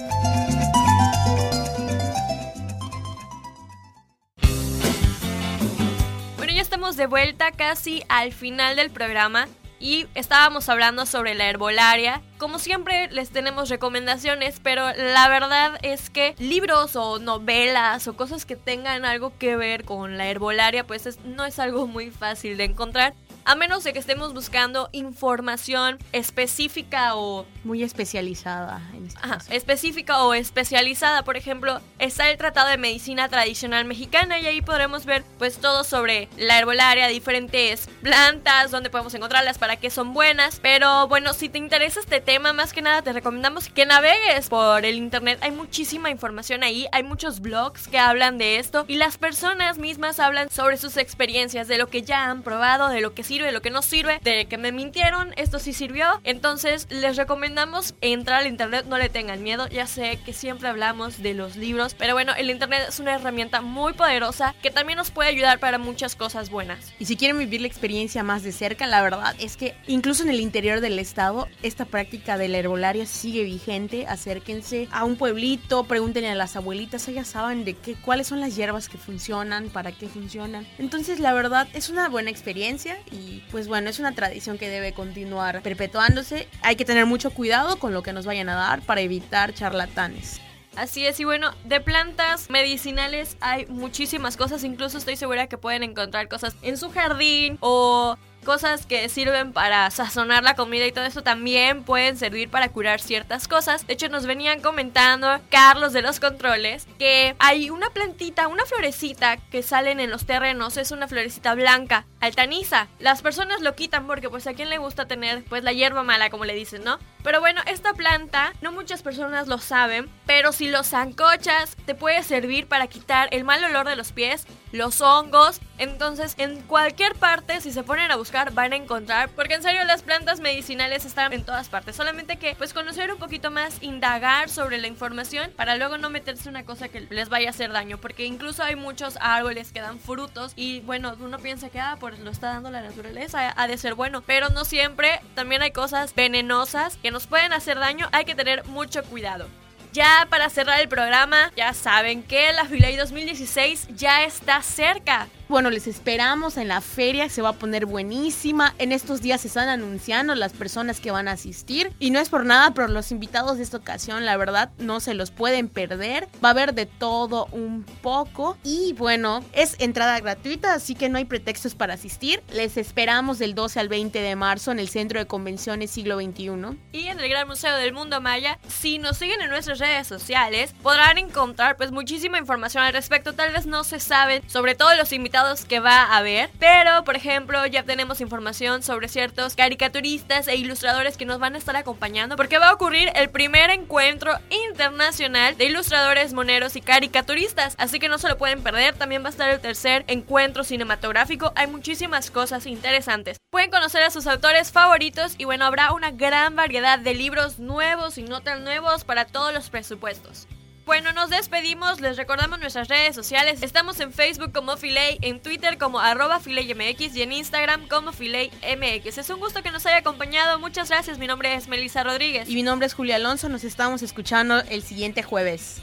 Bueno, 6.38 6.54
ya 6.54 6.62
estamos 6.62 6.96
de 6.96 7.06
vuelta 7.06 7.52
casi 7.52 8.02
al 8.08 8.32
final 8.32 8.76
del 8.76 8.88
programa 8.88 9.46
y 9.78 10.06
estábamos 10.14 10.68
hablando 10.68 11.06
sobre 11.06 11.34
la 11.34 11.48
herbolaria. 11.48 12.22
Como 12.38 12.58
siempre 12.58 13.08
les 13.10 13.30
tenemos 13.30 13.68
recomendaciones, 13.70 14.60
pero 14.62 14.92
la 14.92 15.28
verdad 15.28 15.78
es 15.82 16.10
que 16.10 16.34
libros 16.38 16.94
o 16.96 17.18
novelas 17.18 18.06
o 18.08 18.16
cosas 18.16 18.44
que 18.44 18.56
tengan 18.56 19.04
algo 19.04 19.32
que 19.38 19.56
ver 19.56 19.84
con 19.84 20.18
la 20.18 20.26
herbolaria 20.26 20.86
pues 20.86 21.06
es- 21.06 21.20
no 21.24 21.44
es 21.44 21.58
algo 21.58 21.86
muy 21.86 22.10
fácil 22.10 22.56
de 22.56 22.64
encontrar. 22.64 23.14
A 23.48 23.54
menos 23.54 23.84
de 23.84 23.92
que 23.92 24.00
estemos 24.00 24.34
buscando 24.34 24.88
información 24.90 25.98
específica 26.12 27.14
o 27.14 27.46
Muy 27.62 27.82
especializada 27.84 28.80
en 28.92 29.06
este 29.06 29.20
Ajá, 29.22 29.38
específica 29.50 30.22
o 30.24 30.34
especializada. 30.34 31.22
Por 31.22 31.36
ejemplo, 31.36 31.80
está 32.00 32.28
el 32.28 32.38
Tratado 32.38 32.68
de 32.68 32.76
Medicina 32.76 33.28
Tradicional 33.28 33.84
Mexicana 33.84 34.38
y 34.40 34.46
ahí 34.46 34.62
podremos 34.62 35.06
ver 35.06 35.22
pues 35.38 35.58
todo 35.58 35.84
sobre 35.84 36.28
la 36.36 36.58
herbolaria, 36.58 37.06
diferentes 37.06 37.88
plantas, 38.02 38.72
dónde 38.72 38.90
podemos 38.90 39.14
encontrarlas, 39.14 39.58
para 39.58 39.76
qué 39.76 39.90
son 39.90 40.12
buenas. 40.12 40.58
Pero 40.60 41.06
bueno, 41.06 41.32
si 41.32 41.48
te 41.48 41.58
interesa 41.58 42.00
este 42.00 42.20
tema, 42.26 42.52
más 42.52 42.72
que 42.72 42.82
nada 42.82 43.02
te 43.02 43.12
recomendamos 43.12 43.68
que 43.68 43.86
navegues 43.86 44.48
por 44.48 44.84
el 44.84 44.96
internet. 44.96 45.38
Hay 45.42 45.52
muchísima 45.52 46.10
información 46.10 46.64
ahí, 46.64 46.88
hay 46.90 47.04
muchos 47.04 47.40
blogs 47.40 47.86
que 47.86 48.00
hablan 48.00 48.36
de 48.36 48.58
esto 48.58 48.84
y 48.88 48.96
las 48.96 49.16
personas 49.16 49.78
mismas 49.78 50.18
hablan 50.18 50.50
sobre 50.50 50.76
sus 50.76 50.96
experiencias, 50.96 51.68
de 51.68 51.78
lo 51.78 51.86
que 51.86 52.02
ya 52.02 52.28
han 52.28 52.42
probado, 52.42 52.88
de 52.88 53.00
lo 53.00 53.14
que 53.14 53.22
sirve, 53.22 53.46
de 53.46 53.52
lo 53.52 53.62
que 53.62 53.70
no 53.70 53.80
sirve, 53.80 54.18
de 54.22 54.46
que 54.46 54.58
me 54.58 54.72
mintieron, 54.72 55.32
esto 55.36 55.60
sí 55.60 55.72
sirvió. 55.72 56.20
Entonces 56.24 56.88
les 56.90 57.16
recomendamos 57.16 57.94
entrar 58.00 58.40
al 58.40 58.48
internet, 58.48 58.86
no 58.88 58.98
le 58.98 59.08
tengan 59.08 59.44
miedo. 59.44 59.68
Ya 59.68 59.86
sé 59.86 60.18
que 60.26 60.32
siempre 60.32 60.68
hablamos 60.68 61.22
de 61.22 61.32
los 61.32 61.54
libros, 61.54 61.94
pero 61.94 62.14
bueno, 62.14 62.34
el 62.36 62.50
internet 62.50 62.86
es 62.88 62.98
una 62.98 63.14
herramienta 63.14 63.60
muy 63.60 63.92
poderosa 63.92 64.56
que 64.62 64.72
también 64.72 64.96
nos 64.96 65.12
puede 65.12 65.28
ayudar 65.28 65.60
para 65.60 65.78
muchas 65.78 66.16
cosas 66.16 66.50
buenas. 66.50 66.92
Y 66.98 67.04
si 67.04 67.16
quieren 67.16 67.38
vivir 67.38 67.60
la 67.60 67.68
experiencia 67.68 68.24
más 68.24 68.42
de 68.42 68.50
cerca, 68.50 68.88
la 68.88 69.00
verdad 69.00 69.36
es 69.38 69.56
que 69.56 69.76
incluso 69.86 70.24
en 70.24 70.30
el 70.30 70.40
interior 70.40 70.80
del 70.80 70.98
estado, 70.98 71.46
esta 71.62 71.84
práctica 71.84 72.15
de 72.16 72.48
la 72.48 72.58
herbolaria 72.58 73.06
sigue 73.06 73.44
vigente. 73.44 74.06
Acérquense 74.06 74.88
a 74.90 75.04
un 75.04 75.16
pueblito, 75.16 75.84
pregúntenle 75.84 76.30
a 76.30 76.34
las 76.34 76.56
abuelitas, 76.56 77.06
ellas 77.08 77.28
saben 77.28 77.64
de 77.64 77.74
qué, 77.74 77.94
cuáles 77.94 78.26
son 78.26 78.40
las 78.40 78.56
hierbas 78.56 78.88
que 78.88 78.98
funcionan, 78.98 79.68
para 79.68 79.92
qué 79.92 80.08
funcionan. 80.08 80.66
Entonces, 80.78 81.20
la 81.20 81.32
verdad 81.32 81.68
es 81.74 81.90
una 81.90 82.08
buena 82.08 82.30
experiencia 82.30 82.98
y 83.12 83.42
pues 83.50 83.68
bueno, 83.68 83.90
es 83.90 83.98
una 83.98 84.12
tradición 84.12 84.58
que 84.58 84.68
debe 84.68 84.92
continuar 84.92 85.62
perpetuándose. 85.62 86.48
Hay 86.62 86.76
que 86.76 86.84
tener 86.84 87.06
mucho 87.06 87.30
cuidado 87.30 87.78
con 87.78 87.92
lo 87.92 88.02
que 88.02 88.12
nos 88.12 88.26
vayan 88.26 88.48
a 88.48 88.54
dar 88.54 88.82
para 88.82 89.00
evitar 89.00 89.54
charlatanes. 89.54 90.40
Así 90.76 91.06
es, 91.06 91.18
y 91.20 91.24
bueno, 91.24 91.52
de 91.64 91.80
plantas 91.80 92.50
medicinales 92.50 93.38
hay 93.40 93.64
muchísimas 93.66 94.36
cosas, 94.36 94.62
incluso 94.62 94.98
estoy 94.98 95.16
segura 95.16 95.46
que 95.46 95.56
pueden 95.56 95.82
encontrar 95.82 96.28
cosas 96.28 96.54
en 96.60 96.76
su 96.76 96.90
jardín 96.90 97.56
o 97.60 98.18
cosas 98.46 98.86
que 98.86 99.08
sirven 99.08 99.52
para 99.52 99.90
sazonar 99.90 100.44
la 100.44 100.54
comida 100.54 100.86
y 100.86 100.92
todo 100.92 101.04
eso 101.04 101.22
también 101.22 101.82
pueden 101.82 102.16
servir 102.16 102.48
para 102.48 102.68
curar 102.68 103.00
ciertas 103.00 103.48
cosas. 103.48 103.86
De 103.88 103.94
hecho, 103.94 104.08
nos 104.08 104.24
venían 104.24 104.60
comentando 104.60 105.28
Carlos 105.50 105.92
de 105.92 106.00
los 106.00 106.20
controles 106.20 106.86
que 106.96 107.34
hay 107.40 107.70
una 107.70 107.90
plantita, 107.90 108.46
una 108.46 108.64
florecita 108.64 109.36
que 109.50 109.64
salen 109.64 109.98
en 109.98 110.10
los 110.10 110.26
terrenos, 110.26 110.76
es 110.76 110.92
una 110.92 111.08
florecita 111.08 111.56
blanca, 111.56 112.06
altaniza. 112.26 112.88
Las 112.98 113.22
personas 113.22 113.60
lo 113.60 113.74
quitan 113.74 114.06
porque 114.06 114.28
pues 114.28 114.46
a 114.46 114.54
quien 114.54 114.70
le 114.70 114.78
gusta 114.78 115.06
tener 115.06 115.44
pues 115.44 115.64
la 115.64 115.72
hierba 115.72 116.02
mala, 116.02 116.30
como 116.30 116.44
le 116.44 116.54
dicen, 116.54 116.84
¿no? 116.84 116.98
Pero 117.22 117.40
bueno, 117.40 117.60
esta 117.66 117.92
planta 117.94 118.52
no 118.60 118.70
muchas 118.70 119.02
personas 119.02 119.48
lo 119.48 119.58
saben, 119.58 120.08
pero 120.26 120.52
si 120.52 120.68
lo 120.68 120.84
zancochas 120.84 121.76
te 121.84 121.94
puede 121.94 122.22
servir 122.22 122.66
para 122.68 122.86
quitar 122.86 123.28
el 123.32 123.44
mal 123.44 123.64
olor 123.64 123.88
de 123.88 123.96
los 123.96 124.12
pies, 124.12 124.46
los 124.76 125.00
hongos. 125.00 125.60
Entonces, 125.78 126.34
en 126.38 126.60
cualquier 126.62 127.14
parte, 127.14 127.60
si 127.60 127.72
se 127.72 127.82
ponen 127.82 128.10
a 128.10 128.16
buscar, 128.16 128.52
van 128.52 128.72
a 128.72 128.76
encontrar. 128.76 129.28
Porque 129.30 129.54
en 129.54 129.62
serio, 129.62 129.84
las 129.84 130.02
plantas 130.02 130.40
medicinales 130.40 131.04
están 131.04 131.32
en 131.32 131.44
todas 131.44 131.68
partes. 131.68 131.96
Solamente 131.96 132.36
que, 132.36 132.54
pues, 132.54 132.72
conocer 132.72 133.12
un 133.12 133.18
poquito 133.18 133.50
más, 133.50 133.82
indagar 133.82 134.48
sobre 134.48 134.78
la 134.78 134.86
información 134.86 135.50
para 135.56 135.76
luego 135.76 135.98
no 135.98 136.10
meterse 136.10 136.48
una 136.48 136.64
cosa 136.64 136.88
que 136.88 137.00
les 137.10 137.28
vaya 137.28 137.48
a 137.48 137.50
hacer 137.50 137.72
daño. 137.72 137.98
Porque 137.98 138.24
incluso 138.24 138.62
hay 138.62 138.76
muchos 138.76 139.16
árboles 139.20 139.72
que 139.72 139.80
dan 139.80 139.98
frutos 139.98 140.52
y, 140.56 140.80
bueno, 140.80 141.16
uno 141.20 141.38
piensa 141.38 141.68
que, 141.70 141.80
ah, 141.80 141.96
por 141.98 142.14
lo 142.22 142.30
está 142.30 142.48
dando 142.48 142.70
la 142.70 142.82
naturaleza, 142.82 143.52
ha 143.56 143.66
de 143.66 143.78
ser 143.78 143.94
bueno. 143.94 144.22
Pero 144.22 144.48
no 144.50 144.64
siempre, 144.64 145.20
también 145.34 145.62
hay 145.62 145.70
cosas 145.70 146.14
venenosas 146.14 146.96
que 146.96 147.10
nos 147.10 147.26
pueden 147.26 147.52
hacer 147.52 147.78
daño, 147.78 148.08
hay 148.12 148.24
que 148.24 148.34
tener 148.34 148.64
mucho 148.66 149.02
cuidado. 149.04 149.46
Ya 149.92 150.26
para 150.28 150.50
cerrar 150.50 150.80
el 150.80 150.88
programa, 150.88 151.52
ya 151.56 151.72
saben 151.72 152.22
que 152.22 152.52
la 152.52 152.66
Filey 152.66 152.96
2016 152.96 153.88
ya 153.96 154.24
está 154.24 154.60
cerca. 154.60 155.28
Bueno, 155.48 155.70
les 155.70 155.86
esperamos 155.86 156.56
en 156.56 156.66
la 156.66 156.80
feria, 156.80 157.28
se 157.28 157.40
va 157.40 157.50
a 157.50 157.52
poner 157.52 157.86
buenísima. 157.86 158.74
En 158.78 158.90
estos 158.90 159.22
días 159.22 159.42
se 159.42 159.46
están 159.46 159.68
anunciando 159.68 160.34
las 160.34 160.52
personas 160.52 160.98
que 160.98 161.12
van 161.12 161.28
a 161.28 161.32
asistir. 161.32 161.92
Y 162.00 162.10
no 162.10 162.18
es 162.18 162.30
por 162.30 162.44
nada, 162.44 162.72
pero 162.74 162.88
los 162.88 163.12
invitados 163.12 163.56
de 163.56 163.62
esta 163.62 163.76
ocasión, 163.76 164.24
la 164.24 164.36
verdad, 164.36 164.70
no 164.78 164.98
se 164.98 165.14
los 165.14 165.30
pueden 165.30 165.68
perder. 165.68 166.26
Va 166.44 166.48
a 166.48 166.50
haber 166.50 166.74
de 166.74 166.86
todo 166.86 167.46
un 167.52 167.84
poco. 168.02 168.58
Y 168.64 168.94
bueno, 168.94 169.44
es 169.52 169.76
entrada 169.78 170.18
gratuita, 170.18 170.74
así 170.74 170.96
que 170.96 171.08
no 171.08 171.16
hay 171.18 171.26
pretextos 171.26 171.76
para 171.76 171.94
asistir. 171.94 172.42
Les 172.52 172.76
esperamos 172.76 173.38
del 173.38 173.54
12 173.54 173.78
al 173.78 173.88
20 173.88 174.18
de 174.20 174.34
marzo 174.34 174.72
en 174.72 174.80
el 174.80 174.88
Centro 174.88 175.20
de 175.20 175.26
Convenciones 175.26 175.92
Siglo 175.92 176.20
XXI. 176.20 176.76
Y 176.90 177.06
en 177.06 177.20
el 177.20 177.28
Gran 177.28 177.46
Museo 177.46 177.76
del 177.76 177.92
Mundo 177.92 178.20
Maya, 178.20 178.58
si 178.66 178.98
nos 178.98 179.16
siguen 179.16 179.40
en 179.40 179.50
nuestras 179.50 179.78
redes 179.78 180.08
sociales, 180.08 180.74
podrán 180.82 181.18
encontrar 181.18 181.76
pues 181.76 181.92
muchísima 181.92 182.36
información 182.36 182.82
al 182.82 182.92
respecto. 182.92 183.32
Tal 183.32 183.52
vez 183.52 183.66
no 183.66 183.84
se 183.84 184.00
saben 184.00 184.42
sobre 184.48 184.74
todos 184.74 184.96
los 184.96 185.12
invitados 185.12 185.35
que 185.68 185.80
va 185.80 186.04
a 186.04 186.16
haber, 186.16 186.48
pero 186.58 187.04
por 187.04 187.14
ejemplo 187.14 187.66
ya 187.66 187.82
tenemos 187.82 188.22
información 188.22 188.82
sobre 188.82 189.06
ciertos 189.06 189.54
caricaturistas 189.54 190.48
e 190.48 190.56
ilustradores 190.56 191.18
que 191.18 191.26
nos 191.26 191.38
van 191.38 191.54
a 191.54 191.58
estar 191.58 191.76
acompañando 191.76 192.36
porque 192.36 192.56
va 192.56 192.70
a 192.70 192.72
ocurrir 192.72 193.10
el 193.14 193.28
primer 193.28 193.68
encuentro 193.68 194.32
internacional 194.48 195.54
de 195.58 195.66
ilustradores, 195.66 196.32
moneros 196.32 196.74
y 196.76 196.80
caricaturistas, 196.80 197.74
así 197.76 197.98
que 197.98 198.08
no 198.08 198.16
se 198.16 198.30
lo 198.30 198.38
pueden 198.38 198.62
perder, 198.62 198.94
también 198.94 199.22
va 199.22 199.26
a 199.26 199.30
estar 199.30 199.50
el 199.50 199.60
tercer 199.60 200.04
encuentro 200.06 200.64
cinematográfico, 200.64 201.52
hay 201.54 201.66
muchísimas 201.66 202.30
cosas 202.30 202.64
interesantes. 202.64 203.36
Pueden 203.50 203.70
conocer 203.70 204.04
a 204.04 204.10
sus 204.10 204.26
autores 204.26 204.72
favoritos 204.72 205.34
y 205.36 205.44
bueno, 205.44 205.66
habrá 205.66 205.92
una 205.92 206.12
gran 206.12 206.56
variedad 206.56 206.98
de 206.98 207.12
libros 207.12 207.58
nuevos 207.58 208.16
y 208.16 208.22
no 208.22 208.40
tan 208.40 208.64
nuevos 208.64 209.04
para 209.04 209.26
todos 209.26 209.52
los 209.52 209.68
presupuestos. 209.68 210.48
Bueno, 210.86 211.12
nos 211.12 211.30
despedimos, 211.30 212.00
les 212.00 212.16
recordamos 212.16 212.60
nuestras 212.60 212.86
redes 212.86 213.16
sociales. 213.16 213.64
Estamos 213.64 213.98
en 213.98 214.12
Facebook 214.12 214.52
como 214.52 214.76
Filey, 214.76 215.18
en 215.20 215.40
Twitter 215.40 215.78
como 215.78 215.98
arroba 215.98 216.38
FileyMX 216.38 217.16
y 217.16 217.22
en 217.22 217.32
Instagram 217.32 217.88
como 217.88 218.12
FileyMX. 218.12 219.18
Es 219.18 219.28
un 219.30 219.40
gusto 219.40 219.64
que 219.64 219.72
nos 219.72 219.84
haya 219.84 219.96
acompañado. 219.96 220.60
Muchas 220.60 220.88
gracias. 220.88 221.18
Mi 221.18 221.26
nombre 221.26 221.52
es 221.56 221.66
Melissa 221.66 222.04
Rodríguez. 222.04 222.48
Y 222.48 222.54
mi 222.54 222.62
nombre 222.62 222.86
es 222.86 222.94
Julia 222.94 223.16
Alonso. 223.16 223.48
Nos 223.48 223.64
estamos 223.64 224.02
escuchando 224.02 224.60
el 224.70 224.84
siguiente 224.84 225.24
jueves. 225.24 225.82